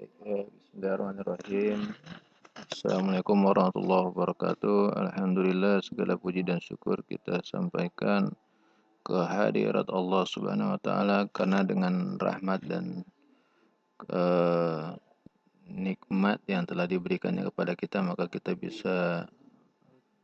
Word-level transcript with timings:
Bismillahirrahmanirrahim. 0.00 1.92
Assalamualaikum 2.56 3.36
warahmatullahi 3.36 4.08
wabarakatuh. 4.08 4.96
Alhamdulillah 4.96 5.84
segala 5.84 6.16
puji 6.16 6.40
dan 6.40 6.56
syukur 6.56 7.04
kita 7.04 7.44
sampaikan 7.44 8.32
ke 9.04 9.12
hadirat 9.12 9.92
Allah 9.92 10.24
Subhanahu 10.24 10.72
wa 10.72 10.80
taala 10.80 11.28
karena 11.28 11.60
dengan 11.68 12.16
rahmat 12.16 12.64
dan 12.64 13.04
uh, 14.08 14.96
nikmat 15.68 16.40
yang 16.48 16.64
telah 16.64 16.88
diberikannya 16.88 17.44
kepada 17.52 17.76
kita 17.76 18.00
maka 18.00 18.24
kita 18.32 18.56
bisa 18.56 19.28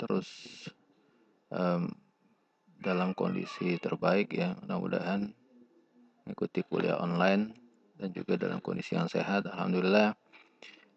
terus 0.00 0.24
um, 1.52 1.92
dalam 2.80 3.12
kondisi 3.12 3.76
terbaik 3.76 4.32
ya 4.40 4.56
mudah-mudahan 4.64 5.36
mengikuti 6.24 6.64
kuliah 6.64 6.96
online 6.96 7.65
dan 7.96 8.08
juga 8.12 8.36
dalam 8.36 8.60
kondisi 8.60 8.94
yang 8.96 9.08
sehat. 9.08 9.48
Alhamdulillah 9.48 10.16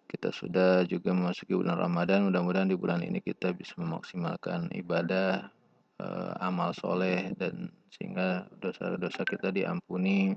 kita 0.10 0.34
sudah 0.34 0.84
juga 0.90 1.14
memasuki 1.14 1.54
bulan 1.54 1.78
Ramadan. 1.78 2.26
Mudah-mudahan 2.28 2.66
di 2.66 2.74
bulan 2.74 3.06
ini 3.06 3.22
kita 3.22 3.54
bisa 3.54 3.78
memaksimalkan 3.78 4.74
ibadah, 4.74 5.54
uh, 6.02 6.34
amal 6.42 6.74
soleh 6.74 7.30
dan 7.38 7.70
sehingga 7.94 8.50
dosa-dosa 8.58 9.22
kita 9.22 9.54
diampuni 9.54 10.34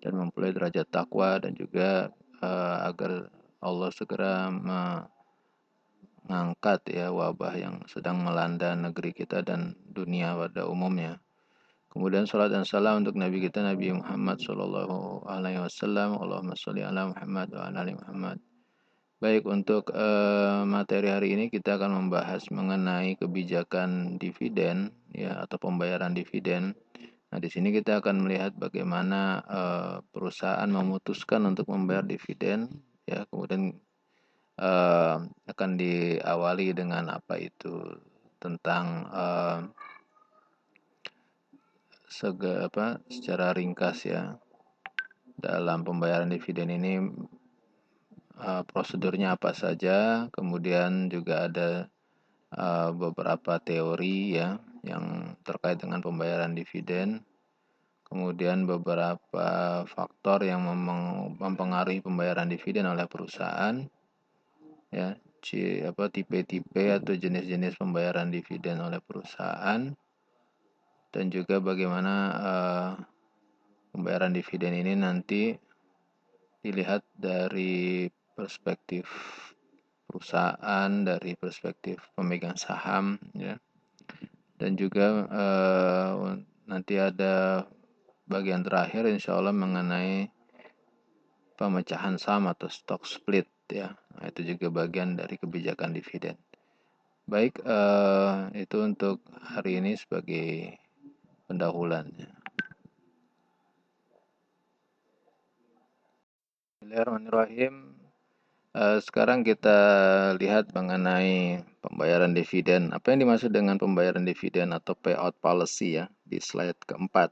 dan 0.00 0.16
memperoleh 0.16 0.52
derajat 0.56 0.88
takwa 0.88 1.36
dan 1.40 1.52
juga 1.56 2.08
uh, 2.40 2.88
agar 2.88 3.28
Allah 3.64 3.88
segera 3.92 4.52
mengangkat 6.28 6.80
ya 6.92 7.08
wabah 7.12 7.56
yang 7.56 7.80
sedang 7.88 8.20
melanda 8.20 8.76
negeri 8.76 9.16
kita 9.16 9.40
dan 9.40 9.72
dunia 9.88 10.36
pada 10.36 10.68
umumnya. 10.68 11.23
Kemudian 11.94 12.26
salat 12.26 12.50
dan 12.50 12.66
salam 12.66 13.06
untuk 13.06 13.14
Nabi 13.14 13.38
kita 13.38 13.62
Nabi 13.62 13.94
Muhammad 13.94 14.42
Sallallahu 14.42 15.30
Alaihi 15.30 15.62
Wasallam. 15.62 16.18
Allahumma 16.18 16.58
salli 16.58 16.82
ala 16.82 17.06
Muhammad 17.06 17.54
wa 17.54 17.70
ala 17.70 17.86
Muhammad. 17.86 18.42
Baik 19.22 19.46
untuk 19.46 19.94
uh, 19.94 20.66
materi 20.66 21.14
hari 21.14 21.38
ini 21.38 21.54
kita 21.54 21.78
akan 21.78 21.94
membahas 21.94 22.50
mengenai 22.50 23.14
kebijakan 23.14 24.18
dividen 24.18 24.90
ya 25.14 25.46
atau 25.46 25.54
pembayaran 25.62 26.18
dividen. 26.18 26.74
Nah 27.30 27.38
di 27.38 27.46
sini 27.46 27.70
kita 27.70 28.02
akan 28.02 28.26
melihat 28.26 28.58
bagaimana 28.58 29.38
uh, 29.46 29.96
perusahaan 30.10 30.66
memutuskan 30.66 31.46
untuk 31.46 31.70
membayar 31.70 32.02
dividen 32.02 32.74
ya 33.06 33.22
kemudian 33.30 33.70
uh, 34.58 35.22
akan 35.46 35.70
diawali 35.78 36.74
dengan 36.74 37.06
apa 37.22 37.38
itu 37.38 38.02
tentang 38.42 39.06
uh, 39.14 39.62
sega 42.14 42.70
apa 42.70 43.02
secara 43.10 43.50
ringkas 43.50 44.06
ya. 44.06 44.38
Dalam 45.34 45.82
pembayaran 45.82 46.30
dividen 46.30 46.70
ini 46.70 46.94
uh, 48.38 48.62
prosedurnya 48.62 49.34
apa 49.34 49.50
saja 49.50 50.30
kemudian 50.30 51.10
juga 51.10 51.50
ada 51.50 51.90
uh, 52.54 52.94
beberapa 52.94 53.58
teori 53.58 54.38
ya 54.38 54.62
yang 54.86 55.34
terkait 55.42 55.82
dengan 55.82 55.98
pembayaran 55.98 56.54
dividen. 56.54 57.26
Kemudian 58.06 58.62
beberapa 58.62 59.82
faktor 59.90 60.46
yang 60.46 60.62
mempengaruhi 61.34 61.98
pembayaran 61.98 62.46
dividen 62.46 62.86
oleh 62.86 63.10
perusahaan 63.10 63.74
ya 64.94 65.18
C, 65.42 65.82
apa 65.82 66.08
tipe-tipe 66.14 66.94
atau 66.94 67.10
jenis-jenis 67.10 67.74
pembayaran 67.74 68.30
dividen 68.30 68.78
oleh 68.78 69.02
perusahaan 69.02 69.90
dan 71.14 71.30
juga 71.30 71.62
bagaimana 71.62 72.14
uh, 72.34 72.92
pembayaran 73.94 74.34
dividen 74.34 74.74
ini 74.74 74.98
nanti 74.98 75.54
dilihat 76.58 77.06
dari 77.14 78.10
perspektif 78.34 79.06
perusahaan, 80.10 80.90
dari 81.06 81.38
perspektif 81.38 82.02
pemegang 82.18 82.58
saham, 82.58 83.22
ya, 83.30 83.54
dan 84.58 84.74
juga 84.74 85.22
uh, 85.30 86.34
nanti 86.66 86.98
ada 86.98 87.62
bagian 88.26 88.66
terakhir 88.66 89.06
insya 89.06 89.38
Allah 89.38 89.54
mengenai 89.54 90.26
pemecahan 91.54 92.18
saham 92.18 92.50
atau 92.50 92.66
stock 92.66 93.06
split 93.06 93.46
ya. 93.70 93.94
Nah, 94.18 94.26
itu 94.26 94.56
juga 94.56 94.82
bagian 94.82 95.14
dari 95.14 95.38
kebijakan 95.38 95.94
dividen. 95.94 96.34
Baik 97.24 97.62
uh, 97.62 98.50
itu 98.52 98.82
untuk 98.82 99.22
hari 99.30 99.80
ini 99.80 99.96
sebagai 99.96 100.76
pendahuluannya. 101.48 102.30
Bismillahirrahmanirrahim. 106.84 107.96
Uh, 108.74 108.98
sekarang 109.00 109.46
kita 109.46 109.78
lihat 110.36 110.74
mengenai 110.74 111.62
pembayaran 111.78 112.34
dividen. 112.34 112.90
Apa 112.90 113.14
yang 113.14 113.24
dimaksud 113.24 113.54
dengan 113.54 113.78
pembayaran 113.78 114.26
dividen 114.26 114.74
atau 114.74 114.98
payout 114.98 115.38
policy 115.38 116.02
ya 116.02 116.10
di 116.26 116.42
slide 116.42 116.76
keempat. 116.84 117.30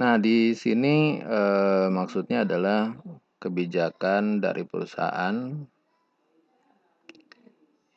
Nah, 0.00 0.16
di 0.16 0.56
sini 0.56 1.20
uh, 1.20 1.92
maksudnya 1.92 2.48
adalah 2.48 2.96
kebijakan 3.36 4.40
dari 4.40 4.64
perusahaan 4.64 5.68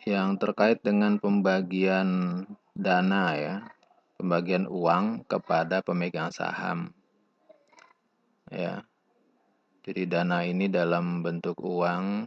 yang 0.05 0.37
terkait 0.37 0.85
dengan 0.85 1.17
pembagian 1.17 2.43
dana 2.75 3.25
ya 3.33 3.55
pembagian 4.15 4.65
uang 4.67 5.27
kepada 5.27 5.83
pemegang 5.83 6.31
saham. 6.31 6.91
Ya. 8.49 8.83
Jadi 9.85 10.09
dana 10.09 10.41
ini 10.41 10.65
dalam 10.65 11.21
bentuk 11.21 11.61
uang, 11.61 12.25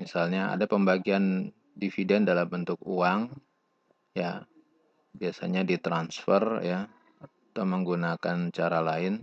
misalnya 0.00 0.56
ada 0.56 0.64
pembagian 0.64 1.52
dividen 1.76 2.24
dalam 2.24 2.48
bentuk 2.48 2.80
uang, 2.80 3.28
ya 4.16 4.40
biasanya 5.12 5.62
ditransfer 5.68 6.64
ya 6.64 6.88
atau 7.20 7.64
menggunakan 7.68 8.48
cara 8.50 8.80
lain. 8.80 9.22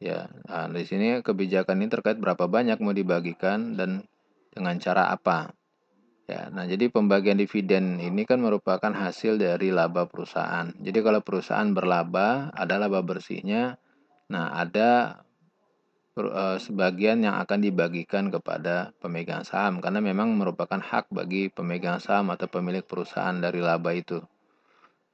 Ya, 0.00 0.32
nah, 0.48 0.64
di 0.72 0.88
sini 0.88 1.20
kebijakan 1.20 1.84
ini 1.84 1.92
terkait 1.92 2.16
berapa 2.16 2.48
banyak 2.48 2.80
mau 2.80 2.96
dibagikan 2.96 3.76
dan 3.76 4.08
dengan 4.48 4.80
cara 4.80 5.12
apa. 5.12 5.52
Ya, 6.30 6.46
nah 6.46 6.62
jadi 6.62 6.86
pembagian 6.94 7.42
dividen 7.42 7.98
ini 7.98 8.22
kan 8.22 8.38
merupakan 8.38 8.94
hasil 8.94 9.34
dari 9.34 9.74
laba 9.74 10.06
perusahaan. 10.06 10.70
Jadi 10.78 10.98
kalau 11.02 11.18
perusahaan 11.26 11.66
berlaba, 11.74 12.54
ada 12.54 12.78
laba 12.78 13.02
bersihnya. 13.02 13.74
Nah, 14.30 14.54
ada 14.54 15.18
uh, 16.14 16.54
sebagian 16.62 17.26
yang 17.26 17.34
akan 17.34 17.66
dibagikan 17.66 18.30
kepada 18.30 18.94
pemegang 19.02 19.42
saham 19.42 19.82
karena 19.82 19.98
memang 19.98 20.38
merupakan 20.38 20.78
hak 20.78 21.10
bagi 21.10 21.50
pemegang 21.50 21.98
saham 21.98 22.30
atau 22.30 22.46
pemilik 22.46 22.86
perusahaan 22.86 23.34
dari 23.34 23.58
laba 23.58 23.90
itu. 23.90 24.22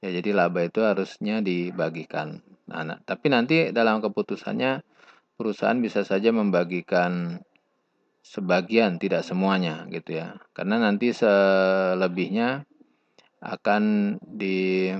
Ya, 0.05 0.13
jadi 0.21 0.37
laba 0.37 0.69
itu 0.69 0.85
harusnya 0.85 1.41
dibagikan. 1.41 2.45
Nah, 2.69 2.85
nah 2.85 3.01
tapi 3.01 3.33
nanti 3.33 3.73
dalam 3.73 4.05
keputusannya 4.05 4.85
perusahaan 5.33 5.81
bisa 5.81 6.05
saja 6.05 6.29
membagikan 6.29 7.41
sebagian 8.27 8.99
tidak 8.99 9.23
semuanya 9.23 9.87
gitu 9.87 10.19
ya 10.19 10.35
karena 10.51 10.83
nanti 10.83 11.15
selebihnya 11.15 12.67
akan 13.39 14.17
di 14.19 14.91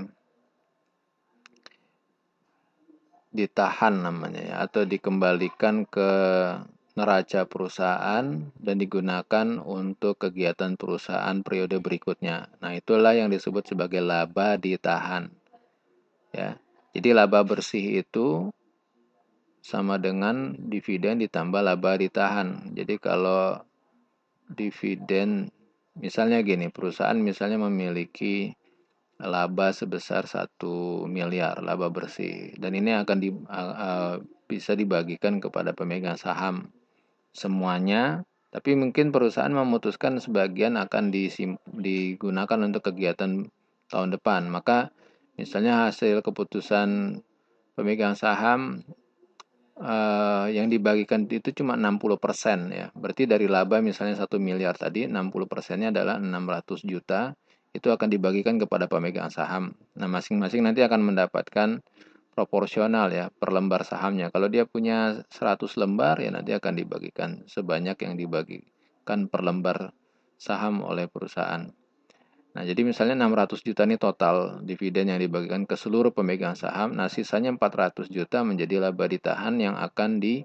ditahan 3.28 4.00
namanya 4.00 4.40
ya 4.40 4.56
atau 4.64 4.88
dikembalikan 4.88 5.84
ke 5.84 6.10
neraca 6.98 7.46
perusahaan 7.46 8.26
dan 8.58 8.74
digunakan 8.74 9.46
untuk 9.62 10.18
kegiatan 10.18 10.74
perusahaan 10.74 11.38
periode 11.46 11.78
berikutnya. 11.78 12.50
Nah, 12.58 12.74
itulah 12.74 13.14
yang 13.14 13.30
disebut 13.30 13.70
sebagai 13.70 14.02
laba 14.02 14.58
ditahan. 14.58 15.30
Ya. 16.34 16.58
Jadi 16.90 17.14
laba 17.14 17.46
bersih 17.46 18.02
itu 18.02 18.50
sama 19.68 20.00
dengan 20.00 20.56
dividen 20.56 21.20
ditambah 21.20 21.60
laba 21.60 22.00
ditahan. 22.00 22.72
Jadi 22.72 22.96
kalau 22.96 23.60
dividen 24.48 25.52
misalnya 26.00 26.40
gini, 26.40 26.72
perusahaan 26.72 27.20
misalnya 27.20 27.60
memiliki 27.60 28.56
laba 29.20 29.68
sebesar 29.76 30.24
satu 30.24 31.04
miliar 31.04 31.60
laba 31.60 31.92
bersih. 31.92 32.56
Dan 32.56 32.80
ini 32.80 32.96
akan 32.96 33.16
di, 33.20 33.28
uh, 33.28 34.16
bisa 34.48 34.72
dibagikan 34.72 35.36
kepada 35.36 35.76
pemegang 35.76 36.16
saham 36.16 36.72
semuanya. 37.36 38.24
Tapi 38.48 38.72
mungkin 38.72 39.12
perusahaan 39.12 39.52
memutuskan 39.52 40.16
sebagian 40.16 40.80
akan 40.80 41.12
disim, 41.12 41.60
digunakan 41.68 42.56
untuk 42.64 42.88
kegiatan 42.88 43.44
tahun 43.92 44.08
depan. 44.16 44.48
Maka 44.48 44.96
misalnya 45.36 45.92
hasil 45.92 46.24
keputusan 46.24 47.20
pemegang 47.76 48.16
saham 48.16 48.80
uh, 49.78 50.46
yang 50.50 50.66
dibagikan 50.68 51.24
itu 51.30 51.54
cuma 51.54 51.78
60% 51.78 52.68
ya. 52.74 52.86
Berarti 52.94 53.24
dari 53.24 53.46
laba 53.46 53.78
misalnya 53.78 54.18
1 54.18 54.28
miliar 54.42 54.74
tadi 54.74 55.06
60 55.06 55.30
persennya 55.46 55.94
adalah 55.94 56.18
600 56.18 56.82
juta 56.84 57.34
itu 57.72 57.88
akan 57.92 58.08
dibagikan 58.10 58.58
kepada 58.58 58.90
pemegang 58.90 59.30
saham. 59.30 59.76
Nah, 59.94 60.08
masing-masing 60.10 60.64
nanti 60.66 60.82
akan 60.82 61.14
mendapatkan 61.14 61.84
proporsional 62.34 63.10
ya 63.10 63.30
per 63.34 63.50
lembar 63.50 63.82
sahamnya. 63.82 64.30
Kalau 64.30 64.46
dia 64.46 64.62
punya 64.66 65.26
100 65.26 65.74
lembar 65.74 66.22
ya 66.22 66.30
nanti 66.30 66.54
akan 66.54 66.74
dibagikan 66.78 67.42
sebanyak 67.50 67.98
yang 67.98 68.14
dibagikan 68.14 69.26
per 69.26 69.42
lembar 69.42 69.90
saham 70.38 70.86
oleh 70.86 71.10
perusahaan. 71.10 71.66
Nah, 72.58 72.66
jadi 72.66 72.82
misalnya 72.82 73.14
600 73.14 73.62
juta 73.62 73.86
ini 73.86 74.02
total 74.02 74.58
dividen 74.66 75.14
yang 75.14 75.22
dibagikan 75.22 75.62
ke 75.62 75.78
seluruh 75.78 76.10
pemegang 76.10 76.58
saham. 76.58 76.90
Nah, 76.90 77.06
sisanya 77.06 77.54
400 77.54 78.10
juta 78.10 78.42
menjadi 78.42 78.82
laba 78.82 79.06
ditahan 79.06 79.62
yang 79.62 79.78
akan 79.78 80.18
di 80.18 80.42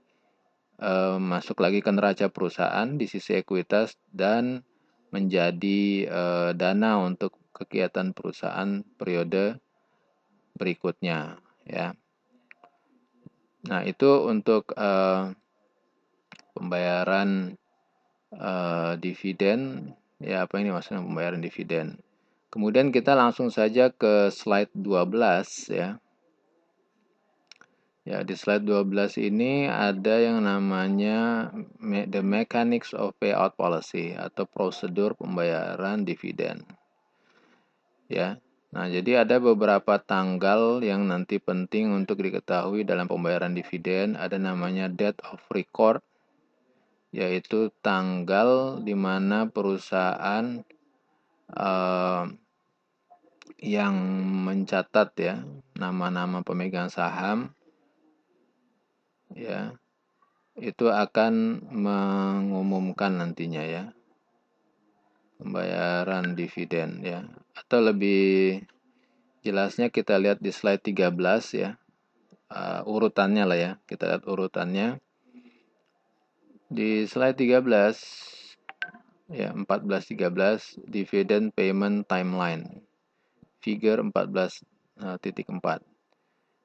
e, 0.78 0.92
masuk 1.18 1.58
lagi 1.58 1.82
ke 1.82 1.90
neraca 1.90 2.30
perusahaan 2.30 2.86
di 2.86 3.10
sisi 3.10 3.42
ekuitas 3.42 3.98
dan 4.14 4.62
menjadi 5.10 6.06
e, 6.06 6.22
dana 6.54 7.02
untuk 7.02 7.34
kegiatan 7.50 8.14
perusahaan 8.14 8.86
periode 8.94 9.58
berikutnya 10.54 11.42
ya. 11.66 11.98
Nah, 13.74 13.82
itu 13.90 14.28
untuk 14.30 14.70
uh, 14.78 15.34
pembayaran 16.52 17.56
dividen 19.00 19.88
ya 20.24 20.48
apa 20.48 20.58
ini 20.64 20.72
maksudnya 20.72 21.04
pembayaran 21.04 21.44
dividen. 21.44 22.00
Kemudian 22.54 22.94
kita 22.94 23.18
langsung 23.18 23.50
saja 23.50 23.90
ke 23.90 24.30
slide 24.30 24.72
12 24.78 25.74
ya. 25.74 25.98
Ya, 28.04 28.20
di 28.20 28.36
slide 28.36 28.68
12 28.68 29.16
ini 29.32 29.72
ada 29.72 30.20
yang 30.20 30.44
namanya 30.44 31.48
the 31.82 32.20
mechanics 32.20 32.92
of 32.92 33.16
payout 33.16 33.56
policy 33.56 34.12
atau 34.12 34.44
prosedur 34.44 35.16
pembayaran 35.16 36.04
dividen. 36.04 36.68
Ya. 38.12 38.44
Nah, 38.76 38.92
jadi 38.92 39.24
ada 39.24 39.40
beberapa 39.40 40.02
tanggal 40.04 40.84
yang 40.84 41.08
nanti 41.08 41.40
penting 41.40 41.96
untuk 41.96 42.20
diketahui 42.20 42.84
dalam 42.84 43.08
pembayaran 43.08 43.56
dividen. 43.56 44.20
Ada 44.20 44.36
namanya 44.36 44.92
date 44.92 45.24
of 45.30 45.40
record, 45.54 46.04
yaitu 47.14 47.70
tanggal 47.86 48.82
di 48.82 48.98
mana 48.98 49.46
perusahaan 49.46 50.66
uh, 51.54 52.26
yang 53.62 53.96
mencatat 54.50 55.10
ya 55.22 55.36
nama-nama 55.78 56.42
pemegang 56.42 56.90
saham 56.90 57.54
ya 59.32 59.78
itu 60.58 60.90
akan 60.90 61.64
mengumumkan 61.70 63.22
nantinya 63.22 63.62
ya 63.62 63.94
pembayaran 65.44 66.40
dividen 66.40 67.04
ya. 67.04 67.28
Atau 67.52 67.84
lebih 67.84 68.64
jelasnya 69.44 69.92
kita 69.92 70.16
lihat 70.16 70.40
di 70.40 70.56
slide 70.56 70.80
13 70.80 71.12
ya 71.60 71.76
uh, 72.48 72.82
urutannya 72.88 73.44
lah 73.44 73.60
ya. 73.60 73.72
Kita 73.84 74.08
lihat 74.08 74.24
urutannya 74.24 75.04
di 76.74 77.06
slide 77.06 77.38
13 77.38 77.62
ya 79.30 79.54
14 79.54 80.18
13 80.18 80.90
dividend 80.90 81.54
payment 81.54 82.10
timeline. 82.10 82.82
Figure 83.64 84.02
14 84.04 84.12
uh, 85.00 85.18
titik 85.22 85.48
4 85.48 85.62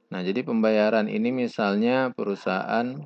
nah 0.08 0.25
jadi 0.25 0.40
pembayaran 0.40 1.05
ini 1.05 1.28
misalnya 1.28 2.08
perusahaan 2.16 3.05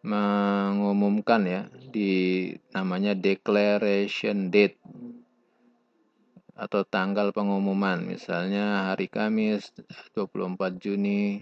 mengumumkan 0.00 1.42
ya 1.44 1.62
di 1.90 2.48
namanya 2.72 3.12
declaration 3.12 4.48
date 4.48 4.80
atau 6.60 6.84
tanggal 6.84 7.32
pengumuman. 7.32 8.04
Misalnya 8.04 8.92
hari 8.92 9.08
Kamis 9.08 9.72
24 10.12 10.76
Juni 10.76 11.40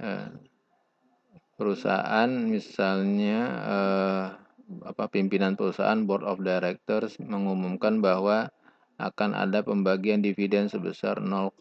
eh, 0.00 0.28
perusahaan 1.56 2.28
misalnya 2.28 3.40
eh, 3.64 4.26
apa 4.84 5.04
pimpinan 5.08 5.56
perusahaan 5.56 6.04
board 6.04 6.24
of 6.28 6.44
directors 6.44 7.16
mengumumkan 7.18 8.04
bahwa 8.04 8.52
akan 8.96 9.36
ada 9.36 9.60
pembagian 9.60 10.24
dividen 10.24 10.72
sebesar 10.72 11.20
0,15 11.20 11.60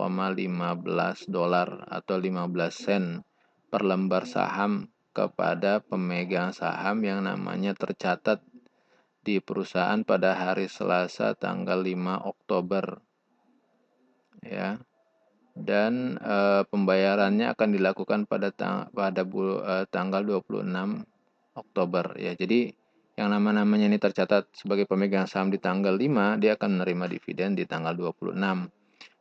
dolar 1.28 1.84
atau 1.92 2.16
15 2.16 2.48
sen 2.72 3.24
per 3.68 3.84
lembar 3.84 4.24
saham 4.24 4.88
kepada 5.12 5.84
pemegang 5.84 6.56
saham 6.56 7.04
yang 7.04 7.28
namanya 7.28 7.76
tercatat 7.76 8.40
di 9.20 9.44
perusahaan 9.44 10.00
pada 10.08 10.36
hari 10.36 10.72
Selasa 10.72 11.36
tanggal 11.36 11.84
5 11.84 12.24
Oktober. 12.24 13.04
Ya 14.44 14.80
dan 15.56 16.20
e, 16.20 16.68
pembayarannya 16.68 17.48
akan 17.56 17.70
dilakukan 17.72 18.28
pada 18.28 18.52
tang 18.52 18.92
pada 18.92 19.24
bul 19.24 19.64
e, 19.64 19.88
tanggal 19.88 20.22
26 20.22 20.68
Oktober 21.56 22.06
ya. 22.20 22.36
Jadi 22.36 22.76
yang 23.16 23.32
nama-namanya 23.32 23.88
ini 23.88 23.96
tercatat 23.96 24.52
sebagai 24.52 24.84
pemegang 24.84 25.24
saham 25.26 25.48
di 25.48 25.58
tanggal 25.58 25.96
5 25.96 26.36
dia 26.44 26.60
akan 26.60 26.80
menerima 26.80 27.06
dividen 27.08 27.56
di 27.56 27.64
tanggal 27.64 27.96
26 27.96 28.36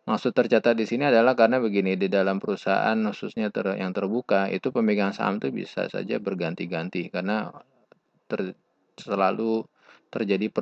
Maksud 0.04 0.36
tercatat 0.36 0.76
di 0.76 0.84
sini 0.84 1.08
adalah 1.08 1.32
karena 1.32 1.56
begini 1.56 1.96
di 1.96 2.12
dalam 2.12 2.36
perusahaan 2.36 2.98
khususnya 3.08 3.48
ter, 3.48 3.72
yang 3.80 3.96
terbuka 3.96 4.52
itu 4.52 4.68
pemegang 4.68 5.16
saham 5.16 5.40
itu 5.40 5.48
bisa 5.48 5.88
saja 5.88 6.20
berganti-ganti 6.20 7.08
karena 7.08 7.48
ter, 8.28 8.52
selalu 9.00 9.64
terjadi 10.12 10.52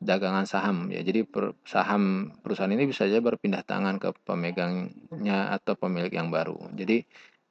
perdagangan 0.00 0.44
saham 0.44 0.92
ya. 0.92 1.00
Jadi 1.00 1.24
per, 1.24 1.56
saham 1.64 2.32
perusahaan 2.44 2.70
ini 2.70 2.86
bisa 2.88 3.08
saja 3.08 3.18
berpindah 3.18 3.64
tangan 3.64 3.96
ke 3.96 4.12
pemegangnya 4.24 5.50
atau 5.56 5.74
pemilik 5.74 6.12
yang 6.12 6.28
baru. 6.28 6.56
Jadi 6.76 7.02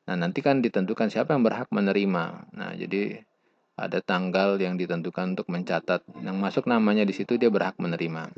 nah 0.05 0.13
nanti 0.13 0.45
kan 0.45 0.61
ditentukan 0.61 1.09
siapa 1.09 1.33
yang 1.33 1.41
berhak 1.41 1.69
menerima. 1.73 2.53
Nah, 2.53 2.71
jadi 2.77 3.25
ada 3.75 3.99
tanggal 3.99 4.55
yang 4.61 4.77
ditentukan 4.77 5.35
untuk 5.35 5.49
mencatat. 5.49 6.05
Yang 6.21 6.37
masuk 6.37 6.63
namanya 6.69 7.03
di 7.03 7.11
situ 7.11 7.35
dia 7.35 7.49
berhak 7.49 7.75
menerima. 7.81 8.29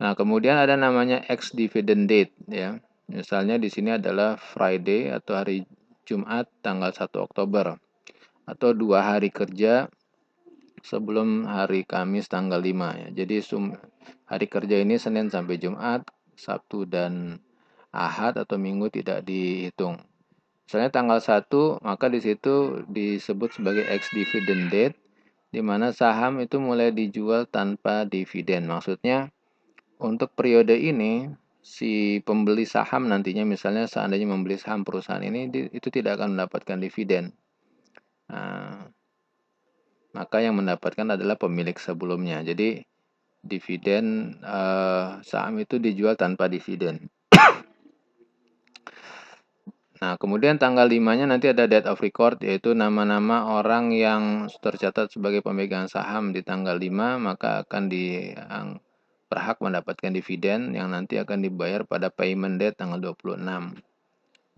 Nah, 0.00 0.12
kemudian 0.16 0.56
ada 0.56 0.80
namanya 0.80 1.20
ex 1.28 1.52
dividend 1.52 2.08
date 2.08 2.32
ya. 2.48 2.80
Misalnya 3.10 3.58
di 3.58 3.68
sini 3.68 3.98
adalah 3.98 4.38
Friday 4.38 5.10
atau 5.10 5.34
hari 5.34 5.66
Jumat 6.06 6.46
tanggal 6.62 6.94
1 6.94 7.10
Oktober 7.20 7.76
atau 8.46 8.70
dua 8.74 9.14
hari 9.14 9.30
kerja 9.30 9.86
sebelum 10.80 11.46
hari 11.46 11.84
Kamis 11.84 12.28
tanggal 12.28 12.60
5 12.60 13.00
ya. 13.00 13.08
Jadi 13.12 13.36
sum, 13.44 13.72
hari 14.26 14.46
kerja 14.48 14.80
ini 14.80 14.96
Senin 14.96 15.28
sampai 15.28 15.60
Jumat, 15.60 16.08
Sabtu 16.36 16.88
dan 16.88 17.40
Ahad 17.92 18.38
atau 18.38 18.56
Minggu 18.56 18.88
tidak 18.88 19.26
dihitung. 19.26 20.00
Misalnya 20.64 20.94
tanggal 20.94 21.18
1, 21.18 21.82
maka 21.82 22.06
di 22.06 22.22
situ 22.22 22.86
disebut 22.86 23.58
sebagai 23.58 23.84
ex 23.90 24.14
dividend 24.14 24.70
date 24.70 24.96
di 25.50 25.58
mana 25.66 25.90
saham 25.90 26.38
itu 26.38 26.62
mulai 26.62 26.94
dijual 26.94 27.50
tanpa 27.50 28.06
dividen. 28.06 28.70
Maksudnya 28.70 29.34
untuk 29.98 30.30
periode 30.38 30.78
ini 30.78 31.26
si 31.60 32.22
pembeli 32.24 32.64
saham 32.64 33.10
nantinya 33.10 33.44
misalnya 33.44 33.84
seandainya 33.84 34.30
membeli 34.30 34.56
saham 34.56 34.86
perusahaan 34.86 35.20
ini 35.20 35.50
itu 35.74 35.88
tidak 35.90 36.22
akan 36.22 36.38
mendapatkan 36.38 36.78
dividen. 36.78 37.34
Nah, 38.30 38.86
maka 40.10 40.42
yang 40.42 40.58
mendapatkan 40.58 41.14
adalah 41.14 41.38
pemilik 41.38 41.76
sebelumnya. 41.78 42.42
Jadi 42.42 42.82
dividen 43.40 44.36
uh, 44.44 45.22
saham 45.24 45.62
itu 45.62 45.80
dijual 45.80 46.18
tanpa 46.18 46.50
dividen. 46.50 47.08
nah, 50.02 50.20
kemudian 50.20 50.60
tanggal 50.60 50.84
5-nya 50.84 51.24
nanti 51.24 51.48
ada 51.48 51.64
date 51.64 51.88
of 51.88 52.02
record 52.04 52.42
yaitu 52.44 52.76
nama-nama 52.76 53.56
orang 53.56 53.94
yang 53.96 54.52
tercatat 54.60 55.08
sebagai 55.08 55.40
pemegang 55.40 55.88
saham 55.88 56.36
di 56.36 56.44
tanggal 56.44 56.76
5 56.76 57.16
maka 57.16 57.64
akan 57.64 57.88
di 57.88 58.34
berhak 59.30 59.62
mendapatkan 59.62 60.10
dividen 60.10 60.74
yang 60.74 60.90
nanti 60.90 61.16
akan 61.16 61.38
dibayar 61.40 61.86
pada 61.86 62.10
payment 62.10 62.58
date 62.58 62.76
tanggal 62.82 62.98
26 63.14 63.78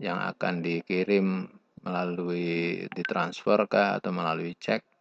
yang 0.01 0.17
akan 0.17 0.65
dikirim 0.65 1.45
melalui 1.85 2.83
ditransfer 2.89 3.69
kah 3.69 4.01
atau 4.01 4.09
melalui 4.09 4.57
cek 4.57 4.92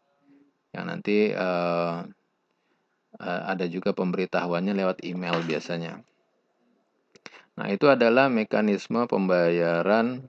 yang 0.72 0.88
nanti 0.88 1.36
uh, 1.36 2.00
uh, 3.20 3.42
ada 3.44 3.68
juga 3.68 3.92
pemberitahuannya 3.92 4.72
lewat 4.72 5.04
email 5.04 5.44
biasanya. 5.44 6.00
Nah, 7.52 7.68
itu 7.68 7.84
adalah 7.92 8.32
mekanisme 8.32 9.04
pembayaran 9.04 10.24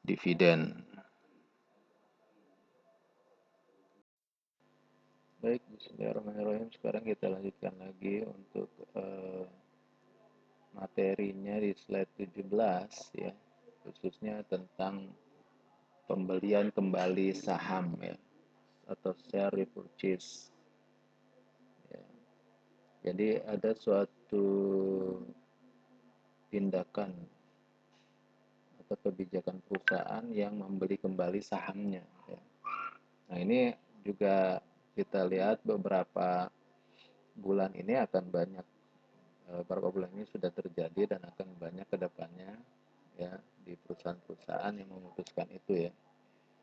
dividen. 0.00 0.88
Baik, 5.44 5.60
Bismillahirrahmanirrahim. 5.76 6.72
Sekarang 6.72 7.04
kita 7.04 7.28
lanjutkan 7.28 7.74
lagi 7.76 8.24
untuk 8.24 8.72
uh, 8.96 9.44
materinya 10.72 11.60
di 11.60 11.76
slide 11.76 12.10
17 12.16 12.48
ya, 13.20 13.32
khususnya 13.84 14.40
tentang 14.48 15.12
pembelian 16.08 16.72
kembali 16.72 17.36
saham 17.36 17.92
ya 18.00 18.16
atau 18.88 19.12
share 19.28 19.52
repurchase. 19.52 20.48
Ya. 21.92 22.04
Jadi 23.08 23.44
ada 23.44 23.76
suatu 23.76 24.46
tindakan 26.48 27.12
atau 28.80 28.96
kebijakan 29.04 29.60
perusahaan 29.68 30.24
yang 30.32 30.56
membeli 30.56 30.96
kembali 30.96 31.44
sahamnya. 31.44 32.02
Ya. 32.24 32.40
Nah 33.28 33.38
ini 33.38 33.76
juga 34.00 34.64
kita 34.96 35.28
lihat 35.28 35.60
beberapa 35.62 36.48
bulan 37.38 37.70
ini 37.76 37.94
akan 38.00 38.24
banyak 38.32 38.66
eh, 39.52 39.62
beberapa 39.62 39.92
bulan 39.92 40.10
ini 40.16 40.24
sudah 40.26 40.50
terjadi 40.50 41.14
dan 41.14 41.20
akan 41.28 41.54
banyak 41.60 41.86
ke 41.86 41.96
depannya 42.00 42.56
ya 43.20 43.34
di 43.62 43.76
perusahaan-perusahaan 43.78 44.74
yang 44.74 44.90
memutuskan 44.90 45.46
itu 45.52 45.86
ya 45.86 45.92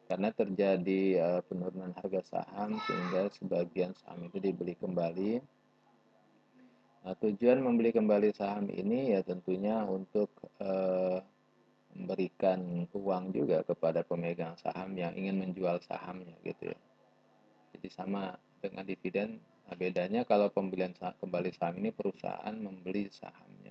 karena 0.05 0.29
terjadi 0.29 1.01
uh, 1.21 1.41
penurunan 1.45 1.93
harga 1.97 2.21
saham 2.25 2.77
sehingga 2.85 3.29
sebagian 3.33 3.91
saham 3.97 4.29
itu 4.29 4.37
dibeli 4.37 4.77
kembali. 4.77 5.41
Nah, 7.05 7.13
tujuan 7.21 7.61
membeli 7.61 7.93
kembali 7.93 8.33
saham 8.33 8.69
ini 8.69 9.13
ya 9.13 9.21
tentunya 9.21 9.81
untuk 9.85 10.29
uh, 10.61 11.21
memberikan 11.93 12.85
uang 12.93 13.33
juga 13.33 13.61
kepada 13.65 14.01
pemegang 14.05 14.57
saham 14.61 14.93
yang 14.97 15.13
ingin 15.13 15.41
menjual 15.41 15.81
sahamnya 15.85 16.37
gitu 16.45 16.69
ya. 16.73 16.79
Jadi 17.77 17.87
sama 17.93 18.33
dengan 18.61 18.85
dividen, 18.85 19.37
nah 19.69 19.75
bedanya 19.77 20.25
kalau 20.25 20.49
pembelian 20.49 20.93
saham, 20.97 21.13
kembali 21.21 21.49
saham 21.53 21.75
ini 21.81 21.89
perusahaan 21.93 22.55
membeli 22.55 23.09
sahamnya 23.09 23.65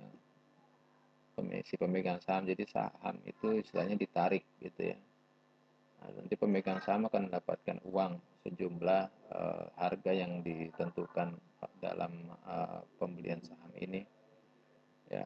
si 1.67 1.75
pemegang 1.75 2.23
saham 2.23 2.47
jadi 2.47 2.63
saham 2.71 3.19
itu 3.27 3.59
istilahnya 3.59 3.99
ditarik 3.99 4.47
gitu 4.63 4.95
ya 4.95 4.99
nanti 6.13 6.35
pemegang 6.37 6.81
saham 6.85 7.09
akan 7.09 7.33
mendapatkan 7.33 7.81
uang 7.89 8.21
sejumlah 8.45 9.03
uh, 9.33 9.65
harga 9.81 10.13
yang 10.13 10.45
ditentukan 10.45 11.33
dalam 11.81 12.13
uh, 12.45 12.85
pembelian 13.01 13.41
saham 13.41 13.73
ini. 13.81 14.05
Ya. 15.09 15.25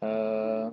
Uh, 0.00 0.70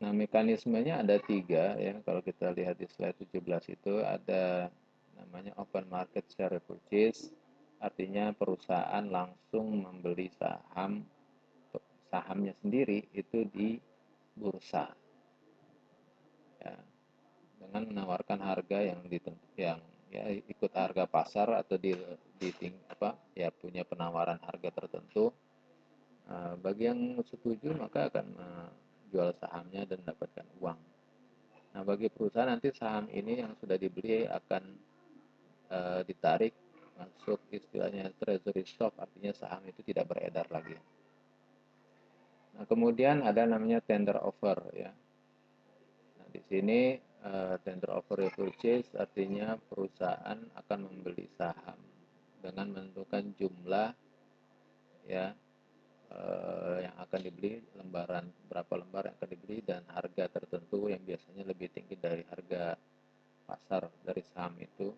nah, 0.00 0.12
mekanismenya 0.16 1.04
ada 1.04 1.20
tiga 1.20 1.76
ya. 1.76 2.00
Kalau 2.00 2.24
kita 2.24 2.54
lihat 2.56 2.80
di 2.80 2.88
slide 2.88 3.18
17 3.28 3.76
itu 3.76 4.00
ada 4.00 4.72
namanya 5.20 5.52
open 5.60 5.86
market 5.92 6.24
share 6.32 6.56
repurchase, 6.56 7.28
artinya 7.82 8.32
perusahaan 8.32 9.04
langsung 9.04 9.84
membeli 9.84 10.32
saham 10.32 11.04
sahamnya 12.08 12.56
sendiri 12.60 13.04
itu 13.12 13.44
di 13.52 13.76
bursa. 14.36 14.88
Ya 16.60 16.91
dengan 17.62 17.82
menawarkan 17.88 18.38
harga 18.42 18.78
yang 18.82 19.00
yang 19.54 19.78
ya 20.12 20.28
ikut 20.28 20.72
harga 20.76 21.08
pasar 21.08 21.48
atau 21.56 21.80
di, 21.80 21.96
di 22.36 22.52
ting, 22.52 22.76
apa 22.90 23.16
ya 23.32 23.48
punya 23.48 23.86
penawaran 23.86 24.36
harga 24.44 24.68
tertentu. 24.68 25.32
Uh, 26.28 26.54
bagi 26.60 26.86
yang 26.86 27.18
setuju 27.26 27.74
maka 27.74 28.06
akan 28.06 28.26
menjual 28.36 29.34
sahamnya 29.40 29.88
dan 29.88 30.04
mendapatkan 30.04 30.46
uang. 30.60 30.80
Nah 31.72 31.82
bagi 31.82 32.12
perusahaan 32.12 32.46
nanti 32.52 32.68
saham 32.76 33.08
ini 33.08 33.40
yang 33.40 33.56
sudah 33.58 33.80
dibeli 33.80 34.28
akan 34.28 34.62
uh, 35.72 36.00
ditarik 36.04 36.52
masuk 36.92 37.40
istilahnya 37.48 38.12
treasury 38.20 38.62
stock 38.68 38.92
artinya 39.00 39.32
saham 39.32 39.64
itu 39.64 39.80
tidak 39.82 40.12
beredar 40.12 40.44
lagi. 40.52 40.76
Nah 42.52 42.68
kemudian 42.68 43.24
ada 43.24 43.48
namanya 43.48 43.80
tender 43.80 44.20
offer 44.20 44.60
ya. 44.76 44.92
Nah 46.20 46.26
di 46.28 46.40
sini 46.46 46.80
uh, 47.24 47.56
tender 47.62 47.90
offer 47.94 48.26
repurchase 48.26 48.90
artinya 48.98 49.58
perusahaan 49.70 50.38
akan 50.58 50.78
membeli 50.86 51.26
saham 51.38 51.78
dengan 52.42 52.74
menentukan 52.74 53.32
jumlah 53.38 53.94
ya 55.06 55.34
uh, 56.12 56.78
yang 56.82 56.94
akan 56.98 57.20
dibeli 57.22 57.62
lembaran 57.78 58.26
berapa 58.50 58.72
lembar 58.82 59.10
yang 59.10 59.16
akan 59.18 59.30
dibeli 59.30 59.58
dan 59.64 59.82
harga 59.90 60.24
tertentu 60.28 60.90
yang 60.90 61.02
biasanya 61.02 61.46
lebih 61.46 61.70
tinggi 61.72 61.96
dari 61.96 62.22
harga 62.28 62.76
pasar 63.46 63.90
dari 64.06 64.22
saham 64.32 64.54
itu. 64.60 64.90